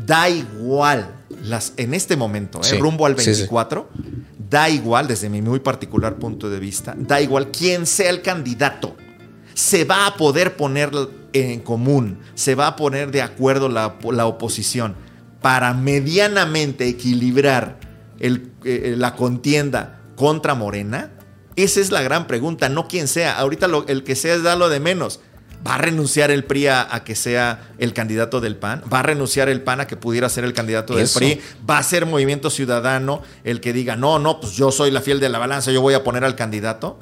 da 0.06 0.28
igual 0.28 1.12
las, 1.42 1.72
en 1.76 1.92
este 1.92 2.16
momento, 2.16 2.60
¿eh? 2.62 2.78
rumbo 2.78 3.04
al 3.04 3.16
24, 3.16 3.88
da 4.48 4.68
igual, 4.68 5.08
desde 5.08 5.28
mi 5.28 5.42
muy 5.42 5.60
particular 5.60 6.16
punto 6.16 6.48
de 6.48 6.58
vista, 6.58 6.94
da 6.96 7.20
igual 7.20 7.50
quién 7.50 7.86
sea 7.86 8.10
el 8.10 8.22
candidato. 8.22 8.96
Se 9.54 9.84
va 9.84 10.06
a 10.06 10.14
poder 10.14 10.56
poner 10.56 10.90
en 11.32 11.60
común, 11.60 12.18
se 12.34 12.54
va 12.54 12.68
a 12.68 12.76
poner 12.76 13.10
de 13.10 13.22
acuerdo 13.22 13.68
la, 13.68 14.26
oposición 14.26 14.94
para 15.40 15.74
medianamente 15.74 16.88
equilibrar 16.88 17.78
eh, 18.20 18.94
la 18.96 19.14
contienda 19.14 20.00
contra 20.16 20.54
Morena. 20.54 21.12
Esa 21.56 21.80
es 21.80 21.90
la 21.90 22.02
gran 22.02 22.26
pregunta, 22.26 22.68
no 22.68 22.86
quién 22.86 23.08
sea. 23.08 23.36
Ahorita 23.38 23.66
el 23.88 24.04
que 24.04 24.14
sea 24.14 24.34
es 24.34 24.42
da 24.42 24.56
lo 24.56 24.68
de 24.68 24.80
menos. 24.80 25.20
¿Va 25.66 25.74
a 25.74 25.78
renunciar 25.78 26.30
el 26.30 26.44
PRI 26.44 26.68
a, 26.68 27.02
que 27.04 27.14
sea 27.14 27.70
el 27.78 27.92
candidato 27.92 28.40
del 28.40 28.56
PAN? 28.56 28.82
¿Va 28.92 29.00
a 29.00 29.02
renunciar 29.02 29.48
el 29.48 29.60
PAN 29.62 29.80
a 29.80 29.86
que 29.86 29.96
pudiera 29.96 30.28
ser 30.28 30.44
el 30.44 30.52
candidato 30.52 30.94
del 30.94 31.08
PRI? 31.08 31.40
¿Va 31.68 31.78
a 31.78 31.82
ser 31.82 32.06
Movimiento 32.06 32.48
Ciudadano 32.48 33.22
el 33.44 33.60
que 33.60 33.72
diga, 33.72 33.96
no, 33.96 34.18
no, 34.18 34.40
pues 34.40 34.54
yo 34.54 34.70
soy 34.70 34.90
la 34.90 35.00
fiel 35.00 35.20
de 35.20 35.28
la 35.28 35.38
balanza, 35.38 35.72
yo 35.72 35.82
voy 35.82 35.94
a 35.94 36.04
poner 36.04 36.24
al 36.24 36.36
candidato? 36.36 36.98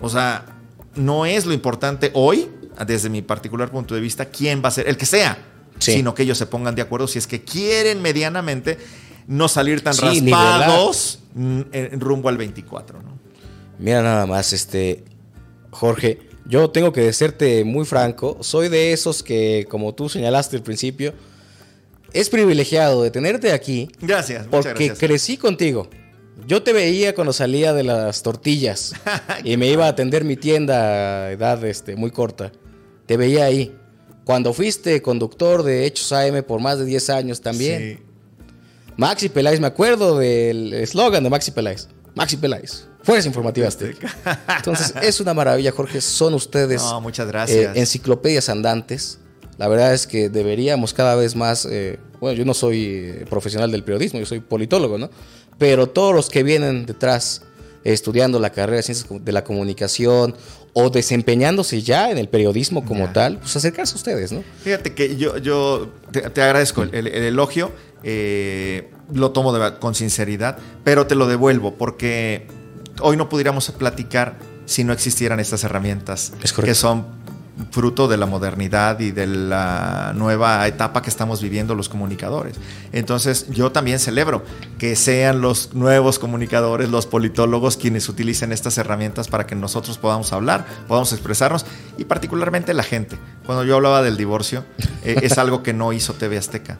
O 0.00 0.08
sea, 0.08 0.46
no 0.94 1.26
es 1.26 1.46
lo 1.46 1.52
importante 1.52 2.10
hoy, 2.14 2.48
desde 2.86 3.10
mi 3.10 3.22
particular 3.22 3.70
punto 3.70 3.94
de 3.94 4.00
vista, 4.00 4.26
quién 4.26 4.62
va 4.64 4.68
a 4.68 4.72
ser, 4.72 4.88
el 4.88 4.96
que 4.96 5.06
sea, 5.06 5.38
sino 5.78 6.14
que 6.14 6.22
ellos 6.22 6.38
se 6.38 6.46
pongan 6.46 6.74
de 6.74 6.82
acuerdo 6.82 7.08
si 7.08 7.18
es 7.18 7.26
que 7.26 7.42
quieren 7.42 8.00
medianamente 8.00 8.78
no 9.26 9.48
salir 9.48 9.82
tan 9.82 9.96
raspados 9.96 11.20
en 11.34 12.00
rumbo 12.00 12.30
al 12.30 12.38
24. 12.38 13.02
¿no? 13.02 13.18
Mira 13.78 14.02
nada 14.02 14.26
más, 14.26 14.52
este, 14.52 15.04
Jorge 15.70 16.29
yo 16.50 16.68
tengo 16.68 16.92
que 16.92 17.00
decirte 17.02 17.64
muy 17.64 17.86
franco, 17.86 18.36
soy 18.40 18.68
de 18.68 18.92
esos 18.92 19.22
que, 19.22 19.66
como 19.70 19.94
tú 19.94 20.08
señalaste 20.08 20.56
al 20.56 20.62
principio, 20.64 21.14
es 22.12 22.28
privilegiado 22.28 23.04
de 23.04 23.12
tenerte 23.12 23.52
aquí. 23.52 23.88
Gracias, 24.00 24.48
porque 24.50 24.92
crecí 24.98 25.36
contigo. 25.36 25.88
Yo 26.46 26.62
te 26.62 26.72
veía 26.72 27.14
cuando 27.14 27.32
salía 27.32 27.72
de 27.72 27.84
las 27.84 28.22
tortillas 28.22 28.94
y 29.44 29.56
me 29.56 29.68
iba 29.68 29.86
a 29.86 29.90
atender 29.90 30.24
mi 30.24 30.36
tienda 30.36 31.26
a 31.26 31.32
edad 31.32 31.64
este, 31.64 31.94
muy 31.94 32.10
corta. 32.10 32.50
Te 33.06 33.16
veía 33.16 33.44
ahí. 33.44 33.76
Cuando 34.24 34.52
fuiste 34.52 35.00
conductor 35.02 35.62
de 35.62 35.86
Hechos 35.86 36.12
AM 36.12 36.42
por 36.42 36.60
más 36.60 36.78
de 36.78 36.84
10 36.84 37.10
años 37.10 37.40
también. 37.40 37.98
Sí. 37.98 38.04
Maxi 38.96 39.28
Peláez, 39.28 39.60
me 39.60 39.66
acuerdo 39.68 40.18
del 40.18 40.72
eslogan 40.74 41.22
de 41.22 41.30
Maxi 41.30 41.52
Peláez. 41.52 41.88
Maxi 42.20 42.36
Peláez. 42.36 42.84
Fuerza 43.02 43.28
Informativa 43.28 43.66
Azteca. 43.72 44.14
Entonces, 44.56 44.92
es 45.02 45.20
una 45.20 45.32
maravilla, 45.32 45.72
Jorge. 45.72 46.02
Son 46.02 46.34
ustedes. 46.34 46.82
muchas 47.00 47.26
gracias. 47.26 47.74
Eh, 47.76 47.80
enciclopedias 47.80 48.50
andantes. 48.50 49.18
La 49.56 49.68
verdad 49.68 49.94
es 49.94 50.06
que 50.06 50.28
deberíamos 50.28 50.92
cada 50.92 51.14
vez 51.14 51.34
más. 51.34 51.64
Eh, 51.64 51.98
bueno, 52.20 52.36
yo 52.36 52.44
no 52.44 52.52
soy 52.52 52.84
eh, 52.84 53.26
profesional 53.28 53.70
del 53.70 53.84
periodismo, 53.84 54.20
yo 54.20 54.26
soy 54.26 54.40
politólogo, 54.40 54.98
¿no? 54.98 55.08
Pero 55.58 55.86
todos 55.86 56.14
los 56.14 56.28
que 56.28 56.42
vienen 56.42 56.84
detrás 56.84 57.42
estudiando 57.84 58.38
la 58.38 58.50
carrera 58.50 58.76
de 58.76 58.82
ciencias 58.82 59.08
de 59.24 59.32
la 59.32 59.42
comunicación 59.42 60.34
o 60.72 60.90
desempeñándose 60.90 61.82
ya 61.82 62.10
en 62.10 62.18
el 62.18 62.28
periodismo 62.28 62.84
como 62.84 63.10
tal, 63.12 63.38
pues 63.38 63.56
acercarse 63.56 63.94
a 63.94 63.96
ustedes, 63.96 64.32
¿no? 64.32 64.44
Fíjate 64.62 64.94
que 64.94 65.16
yo, 65.16 65.38
yo 65.38 65.90
te, 66.12 66.42
agradezco 66.42 66.82
el, 66.82 67.06
elogio. 67.06 67.72
Lo 68.02 69.30
tomo 69.30 69.52
con 69.78 69.94
sinceridad, 69.94 70.58
pero 70.84 71.06
te 71.06 71.14
lo 71.14 71.26
devuelvo 71.26 71.74
porque 71.74 72.46
hoy 73.00 73.16
no 73.16 73.28
pudiéramos 73.28 73.70
platicar 73.72 74.36
si 74.66 74.84
no 74.84 74.92
existieran 74.92 75.40
estas 75.40 75.64
herramientas 75.64 76.32
que 76.64 76.74
son 76.74 77.20
fruto 77.70 78.08
de 78.08 78.16
la 78.16 78.26
modernidad 78.26 79.00
y 79.00 79.10
de 79.10 79.26
la 79.26 80.12
nueva 80.14 80.66
etapa 80.66 81.02
que 81.02 81.10
estamos 81.10 81.42
viviendo 81.42 81.74
los 81.74 81.88
comunicadores. 81.88 82.56
Entonces 82.92 83.48
yo 83.50 83.72
también 83.72 83.98
celebro 83.98 84.42
que 84.78 84.96
sean 84.96 85.40
los 85.40 85.74
nuevos 85.74 86.18
comunicadores, 86.18 86.88
los 86.88 87.06
politólogos, 87.06 87.76
quienes 87.76 88.08
utilicen 88.08 88.52
estas 88.52 88.78
herramientas 88.78 89.28
para 89.28 89.46
que 89.46 89.54
nosotros 89.54 89.98
podamos 89.98 90.32
hablar, 90.32 90.66
podamos 90.88 91.12
expresarnos 91.12 91.66
y 91.98 92.04
particularmente 92.04 92.74
la 92.74 92.82
gente. 92.82 93.18
Cuando 93.44 93.64
yo 93.64 93.76
hablaba 93.76 94.02
del 94.02 94.16
divorcio, 94.16 94.64
eh, 95.04 95.16
es 95.22 95.38
algo 95.38 95.62
que 95.62 95.72
no 95.72 95.92
hizo 95.92 96.14
TV 96.14 96.38
Azteca. 96.38 96.78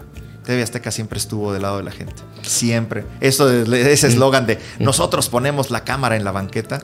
TV 0.51 0.65
Azteca 0.65 0.91
siempre 0.91 1.19
estuvo 1.19 1.53
del 1.53 1.63
lado 1.63 1.77
de 1.77 1.85
la 1.85 1.93
gente. 1.93 2.15
Siempre. 2.43 3.05
Eso, 3.21 3.49
ese 3.51 4.09
eslogan 4.09 4.47
de 4.47 4.59
nosotros 4.81 5.29
ponemos 5.29 5.71
la 5.71 5.85
cámara 5.85 6.17
en 6.17 6.25
la 6.25 6.33
banqueta. 6.33 6.83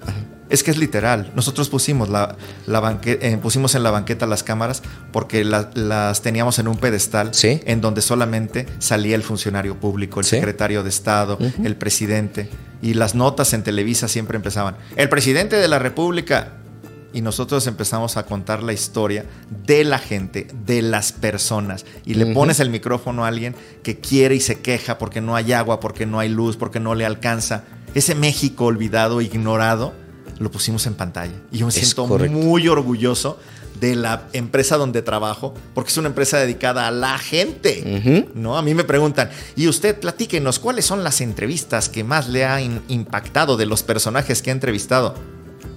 Es 0.49 0.63
que 0.63 0.71
es 0.71 0.79
literal. 0.79 1.33
Nosotros 1.35 1.69
pusimos, 1.69 2.09
la, 2.09 2.37
la 2.67 3.01
eh, 3.05 3.37
pusimos 3.43 3.75
en 3.75 3.83
la 3.83 3.91
banqueta 3.91 4.27
las 4.27 4.45
cámaras 4.45 4.85
porque 5.13 5.45
las 5.45 6.23
teníamos 6.23 6.61
en 6.61 6.69
un 6.69 6.77
pedestal 6.77 7.33
en 7.43 7.81
donde 7.81 8.03
solamente 8.03 8.67
salía 8.79 9.17
el 9.17 9.25
funcionario 9.25 9.81
público, 9.81 10.21
el 10.21 10.27
secretario 10.27 10.85
de 10.85 10.89
Estado, 10.89 11.37
el 11.65 11.75
presidente. 11.75 12.49
Y 12.81 12.95
las 12.95 13.17
notas 13.17 13.53
en 13.53 13.65
Televisa 13.65 14.07
siempre 14.07 14.37
empezaban. 14.37 14.77
El 14.95 15.09
presidente 15.09 15.57
de 15.57 15.67
la 15.67 15.81
República 15.81 16.53
y 17.17 17.23
nosotros 17.23 17.67
empezamos 17.67 18.19
a 18.19 18.27
contar 18.27 18.63
la 18.63 18.75
historia 18.75 19.25
de 19.65 19.85
la 19.85 19.99
gente, 19.99 20.49
de 20.67 20.83
las 20.83 21.13
personas. 21.13 21.87
Y 22.05 22.13
le 22.13 22.27
pones 22.27 22.61
el 22.61 22.69
micrófono 22.69 23.25
a 23.25 23.29
alguien 23.29 23.57
que 23.83 23.99
quiere 23.99 24.35
y 24.35 24.41
se 24.41 24.61
queja 24.61 24.99
porque 24.99 25.23
no 25.23 25.35
hay 25.35 25.55
agua, 25.55 25.81
porque 25.81 26.05
no 26.05 26.21
hay 26.21 26.29
luz, 26.29 26.59
porque 26.59 26.79
no 26.79 26.95
le 26.95 27.07
alcanza. 27.07 27.65
Ese 27.95 28.15
México 28.15 28.67
olvidado, 28.67 29.23
ignorado, 29.23 29.95
lo 30.39 30.51
pusimos 30.51 30.87
en 30.87 30.93
pantalla. 30.93 31.33
Y 31.51 31.57
yo 31.57 31.65
me 31.65 31.73
siento 31.73 32.07
muy 32.07 32.69
orgulloso 32.69 33.39
de 33.81 33.95
la 33.95 34.29
empresa 34.35 34.77
donde 34.77 35.01
trabajo, 35.01 35.55
porque 35.73 35.93
es 35.93 35.97
una 35.97 36.09
empresa 36.09 36.37
dedicada 36.37 36.87
a 36.87 36.91
la 36.91 37.17
gente, 37.17 38.29
¿no? 38.35 38.59
A 38.59 38.63
mí 38.63 38.75
me 38.75 38.85
preguntan, 38.85 39.31
y 39.57 39.69
usted 39.69 39.99
platíquenos, 39.99 40.59
¿cuáles 40.59 40.85
son 40.85 41.03
las 41.03 41.23
entrevistas 41.23 41.89
que 41.89 42.05
más 42.05 42.29
le 42.29 42.45
han 42.45 42.83
impactado 42.89 43.57
de 43.57 43.65
los 43.65 43.83
personajes 43.83 44.43
que 44.43 44.51
ha 44.51 44.53
entrevistado? 44.53 45.15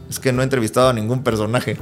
Es 0.09 0.19
que 0.19 0.33
no 0.33 0.41
he 0.41 0.43
entrevistado 0.43 0.89
a 0.89 0.93
ningún 0.93 1.23
personaje. 1.23 1.77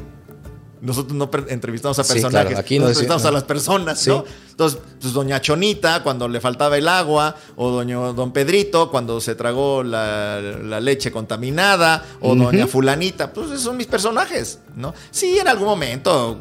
Nosotros 0.80 1.18
no 1.18 1.30
entrevistamos 1.48 1.98
a 1.98 2.04
personajes, 2.04 2.58
aquí 2.58 2.78
no 2.78 2.88
entrevistamos 2.88 3.26
a 3.26 3.32
las 3.32 3.44
personas, 3.44 4.06
¿no? 4.06 4.24
Entonces, 4.52 4.80
pues 5.02 5.12
doña 5.12 5.42
Chonita 5.42 6.04
cuando 6.04 6.28
le 6.28 6.40
faltaba 6.40 6.78
el 6.78 6.88
agua, 6.88 7.36
o 7.56 7.72
doña, 7.72 7.98
don 8.14 8.32
Pedrito 8.32 8.92
cuando 8.92 9.20
se 9.20 9.34
tragó 9.34 9.82
la, 9.82 10.80
leche 10.80 11.12
contaminada, 11.12 12.06
o 12.22 12.36
doña 12.36 12.68
Fulanita, 12.68 13.34
pues 13.34 13.48
esos 13.48 13.62
son 13.62 13.78
mis 13.78 13.88
personajes, 13.88 14.60
¿no? 14.76 14.94
Sí, 15.10 15.40
en 15.40 15.48
algún 15.48 15.68
momento 15.68 16.38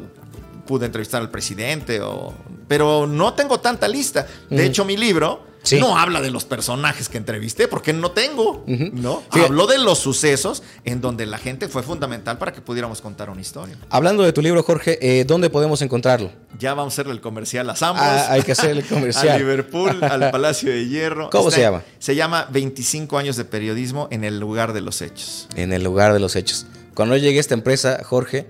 pude 0.67 0.85
entrevistar 0.85 1.21
al 1.21 1.31
presidente, 1.31 1.99
o, 2.01 2.31
pero 2.67 3.07
no 3.07 3.33
tengo 3.33 3.59
tanta 3.59 3.87
lista. 3.87 4.27
De 4.49 4.65
hecho, 4.65 4.85
mi 4.85 4.97
libro 4.97 5.47
no 5.73 5.97
habla 5.97 6.21
de 6.21 6.31
los 6.31 6.45
personajes 6.45 7.09
que 7.09 7.17
entrevisté, 7.17 7.67
porque 7.67 7.93
no 7.93 8.11
tengo, 8.11 8.63
¿no? 8.67 9.23
Habló 9.31 9.67
de 9.67 9.77
los 9.77 9.99
sucesos 9.99 10.63
en 10.85 11.01
donde 11.01 11.25
la 11.25 11.37
gente 11.37 11.67
fue 11.67 11.83
fundamental 11.83 12.37
para 12.37 12.53
que 12.53 12.61
pudiéramos 12.61 13.01
contar 13.01 13.29
una 13.29 13.41
historia. 13.41 13.75
Hablando 13.89 14.23
de 14.23 14.33
tu 14.33 14.41
libro, 14.41 14.63
Jorge, 14.63 14.97
eh, 15.01 15.25
¿dónde 15.25 15.49
podemos 15.49 15.81
encontrarlo? 15.81 16.31
Ya 16.59 16.73
vamos 16.73 16.93
a 16.93 16.95
hacerle 16.95 17.13
el 17.13 17.21
comercial 17.21 17.69
a 17.69 17.75
Samos. 17.75 18.01
Ah, 18.01 18.27
hay 18.31 18.41
que 18.41 18.53
hacerle 18.53 18.81
el 18.81 18.87
comercial. 18.89 19.29
a 19.29 19.37
Liverpool, 19.37 20.03
al 20.03 20.29
Palacio 20.31 20.71
de 20.71 20.87
Hierro. 20.87 21.29
¿Cómo 21.29 21.51
se 21.51 21.61
llama? 21.61 21.83
Se 21.99 22.15
llama 22.15 22.47
25 22.51 23.17
años 23.17 23.35
de 23.35 23.45
periodismo 23.45 24.07
en 24.11 24.23
el 24.23 24.39
lugar 24.39 24.73
de 24.73 24.81
los 24.81 25.01
hechos. 25.01 25.47
En 25.55 25.73
el 25.73 25.83
lugar 25.83 26.13
de 26.13 26.19
los 26.19 26.35
hechos. 26.35 26.65
Cuando 26.93 27.15
llegué 27.17 27.37
a 27.37 27.41
esta 27.41 27.53
empresa, 27.53 27.99
Jorge, 28.03 28.47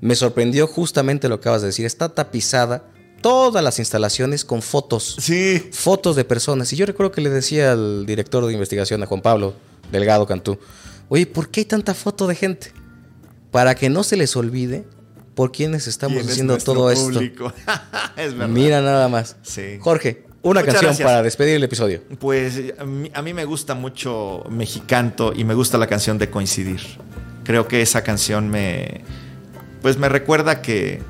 me 0.00 0.14
sorprendió 0.14 0.66
justamente 0.66 1.28
lo 1.28 1.38
que 1.38 1.42
acabas 1.42 1.62
de 1.62 1.68
decir. 1.68 1.86
Está 1.86 2.08
tapizada 2.08 2.84
todas 3.22 3.64
las 3.64 3.78
instalaciones 3.78 4.44
con 4.44 4.60
fotos. 4.60 5.16
Sí. 5.18 5.70
Fotos 5.72 6.16
de 6.16 6.24
personas. 6.24 6.72
Y 6.72 6.76
yo 6.76 6.84
recuerdo 6.84 7.12
que 7.12 7.20
le 7.20 7.30
decía 7.30 7.72
al 7.72 8.04
director 8.04 8.44
de 8.44 8.52
investigación, 8.52 9.02
a 9.02 9.06
Juan 9.06 9.22
Pablo 9.22 9.54
Delgado 9.90 10.26
Cantú, 10.26 10.58
oye, 11.08 11.26
¿por 11.26 11.48
qué 11.48 11.60
hay 11.60 11.64
tanta 11.64 11.94
foto 11.94 12.26
de 12.26 12.34
gente? 12.34 12.72
Para 13.50 13.74
que 13.74 13.88
no 13.88 14.02
se 14.02 14.16
les 14.16 14.36
olvide 14.36 14.84
por 15.34 15.52
quiénes 15.52 15.86
estamos 15.86 16.26
haciendo 16.26 16.58
todo 16.58 16.90
esto. 16.90 17.20
es 18.16 18.34
verdad. 18.34 18.48
Mira 18.48 18.82
nada 18.82 19.08
más. 19.08 19.36
Sí. 19.42 19.78
Jorge, 19.80 20.24
una 20.42 20.62
canción 20.62 20.96
para 20.98 21.22
despedir 21.22 21.56
el 21.56 21.64
episodio. 21.64 22.02
Pues 22.18 22.60
a 22.78 22.84
mí, 22.84 23.10
a 23.14 23.22
mí, 23.22 23.32
me 23.32 23.44
gusta 23.44 23.74
mucho 23.74 24.44
Mexicanto 24.50 25.32
y 25.34 25.44
me 25.44 25.54
gusta 25.54 25.78
la 25.78 25.86
canción 25.86 26.18
de 26.18 26.30
Coincidir. 26.30 26.80
Creo 27.44 27.68
que 27.68 27.82
esa 27.82 28.02
canción 28.02 28.48
me, 28.48 29.02
pues 29.80 29.98
me 29.98 30.08
recuerda 30.08 30.62
que 30.62 31.02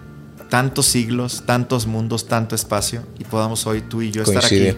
tantos 0.52 0.84
siglos, 0.84 1.44
tantos 1.46 1.86
mundos, 1.86 2.28
tanto 2.28 2.54
espacio 2.54 3.02
y 3.18 3.24
podamos 3.24 3.66
hoy 3.66 3.80
tú 3.80 4.02
y 4.02 4.10
yo 4.10 4.22
estar 4.22 4.44
aquí, 4.44 4.76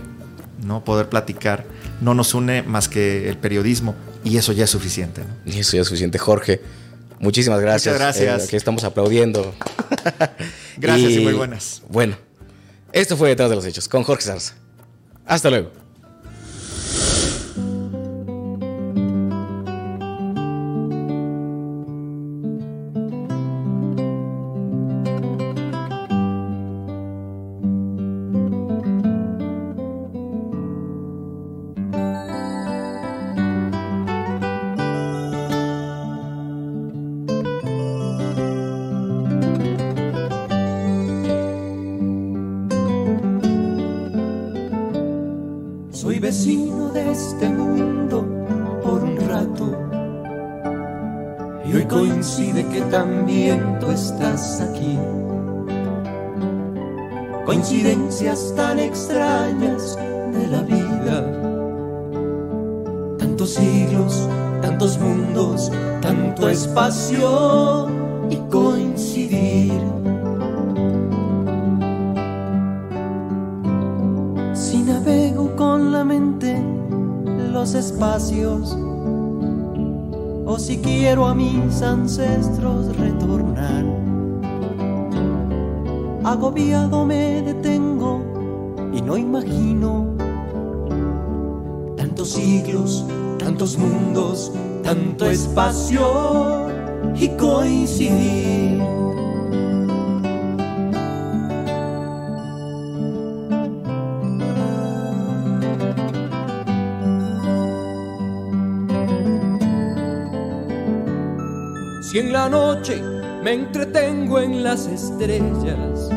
¿no? 0.64 0.84
Poder 0.84 1.08
platicar. 1.08 1.66
No 2.00 2.14
nos 2.14 2.32
une 2.32 2.62
más 2.62 2.88
que 2.88 3.28
el 3.28 3.38
periodismo 3.38 3.96
y 4.22 4.36
eso 4.36 4.52
ya 4.52 4.62
es 4.64 4.70
suficiente. 4.70 5.22
Y 5.44 5.58
eso 5.58 5.76
ya 5.76 5.82
es 5.82 5.88
suficiente, 5.88 6.16
Jorge. 6.16 6.60
Muchísimas 7.18 7.60
gracias. 7.60 7.92
Muchas 7.92 8.16
gracias. 8.16 8.42
Eh, 8.42 8.46
aquí 8.46 8.54
estamos 8.54 8.84
aplaudiendo. 8.84 9.52
gracias 10.76 11.10
y, 11.10 11.18
y 11.18 11.24
muy 11.24 11.32
buenas. 11.32 11.82
Bueno, 11.88 12.16
esto 12.92 13.16
fue 13.16 13.30
Detrás 13.30 13.50
de 13.50 13.56
los 13.56 13.66
Hechos 13.66 13.88
con 13.88 14.04
Jorge 14.04 14.22
Zarza. 14.22 14.54
Hasta 15.26 15.50
luego. 15.50 15.83
Tantos 64.84 64.98
mundos, 64.98 65.72
tanto 66.02 66.46
espacio 66.46 67.86
y 68.28 68.36
coincidir. 68.50 69.80
Si 74.52 74.82
navego 74.82 75.56
con 75.56 75.90
la 75.90 76.04
mente 76.04 76.62
los 77.50 77.74
espacios, 77.74 78.76
o 80.44 80.58
si 80.58 80.76
quiero 80.76 81.28
a 81.28 81.34
mis 81.34 81.80
ancestros 81.80 82.94
retornar 82.98 83.86
agobiado 86.24 87.06
me 87.06 87.40
detengo 87.40 88.20
y 88.92 89.00
no 89.00 89.16
imagino 89.16 90.14
tantos 91.96 92.32
siglos, 92.32 93.06
tantos 93.38 93.78
mundos, 93.78 94.52
tanto 94.84 95.26
espacio 95.26 96.68
y 97.16 97.28
coincidir. 97.36 98.82
Si 112.02 112.18
en 112.18 112.32
la 112.32 112.48
noche 112.48 113.02
me 113.42 113.54
entretengo 113.54 114.38
en 114.38 114.62
las 114.62 114.86
estrellas 114.86 116.10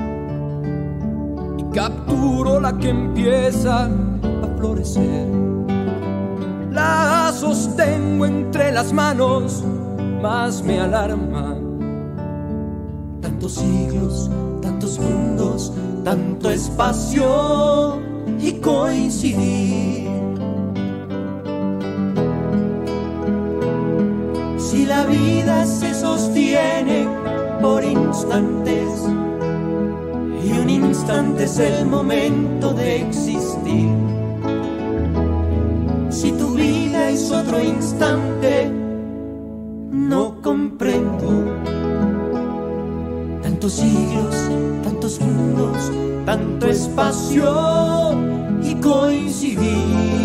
y 1.58 1.74
capturo 1.74 2.60
la 2.60 2.78
que 2.78 2.90
empieza 2.90 3.86
a 3.86 4.58
florecer 4.58 5.47
tengo 7.88 8.26
entre 8.26 8.72
las 8.72 8.92
manos 8.92 9.64
más 10.22 10.62
me 10.64 10.80
alarma. 10.80 11.56
Tantos 13.22 13.54
siglos, 13.54 14.30
tantos 14.62 15.00
mundos, 15.00 15.74
tanto 16.04 16.50
espacio 16.50 18.00
y 18.40 18.52
coincidir. 18.54 20.08
Si 24.58 24.86
la 24.86 25.06
vida 25.06 25.66
se 25.66 25.94
sostiene 25.94 27.08
por 27.62 27.84
instantes 27.84 28.90
y 30.44 30.52
un 30.52 30.70
instante 30.70 31.46
es 31.46 31.58
el 31.60 31.86
momento 31.86 32.74
de 32.74 33.02
existir 33.02 34.17
es 37.18 37.32
otro 37.32 37.60
instante, 37.60 38.70
no 39.92 40.40
comprendo. 40.42 41.28
Tantos 43.42 43.74
siglos, 43.74 44.36
tantos 44.84 45.20
mundos, 45.20 45.92
tanto 46.26 46.68
espacio 46.68 48.14
y 48.62 48.76
coincidir. 48.76 50.17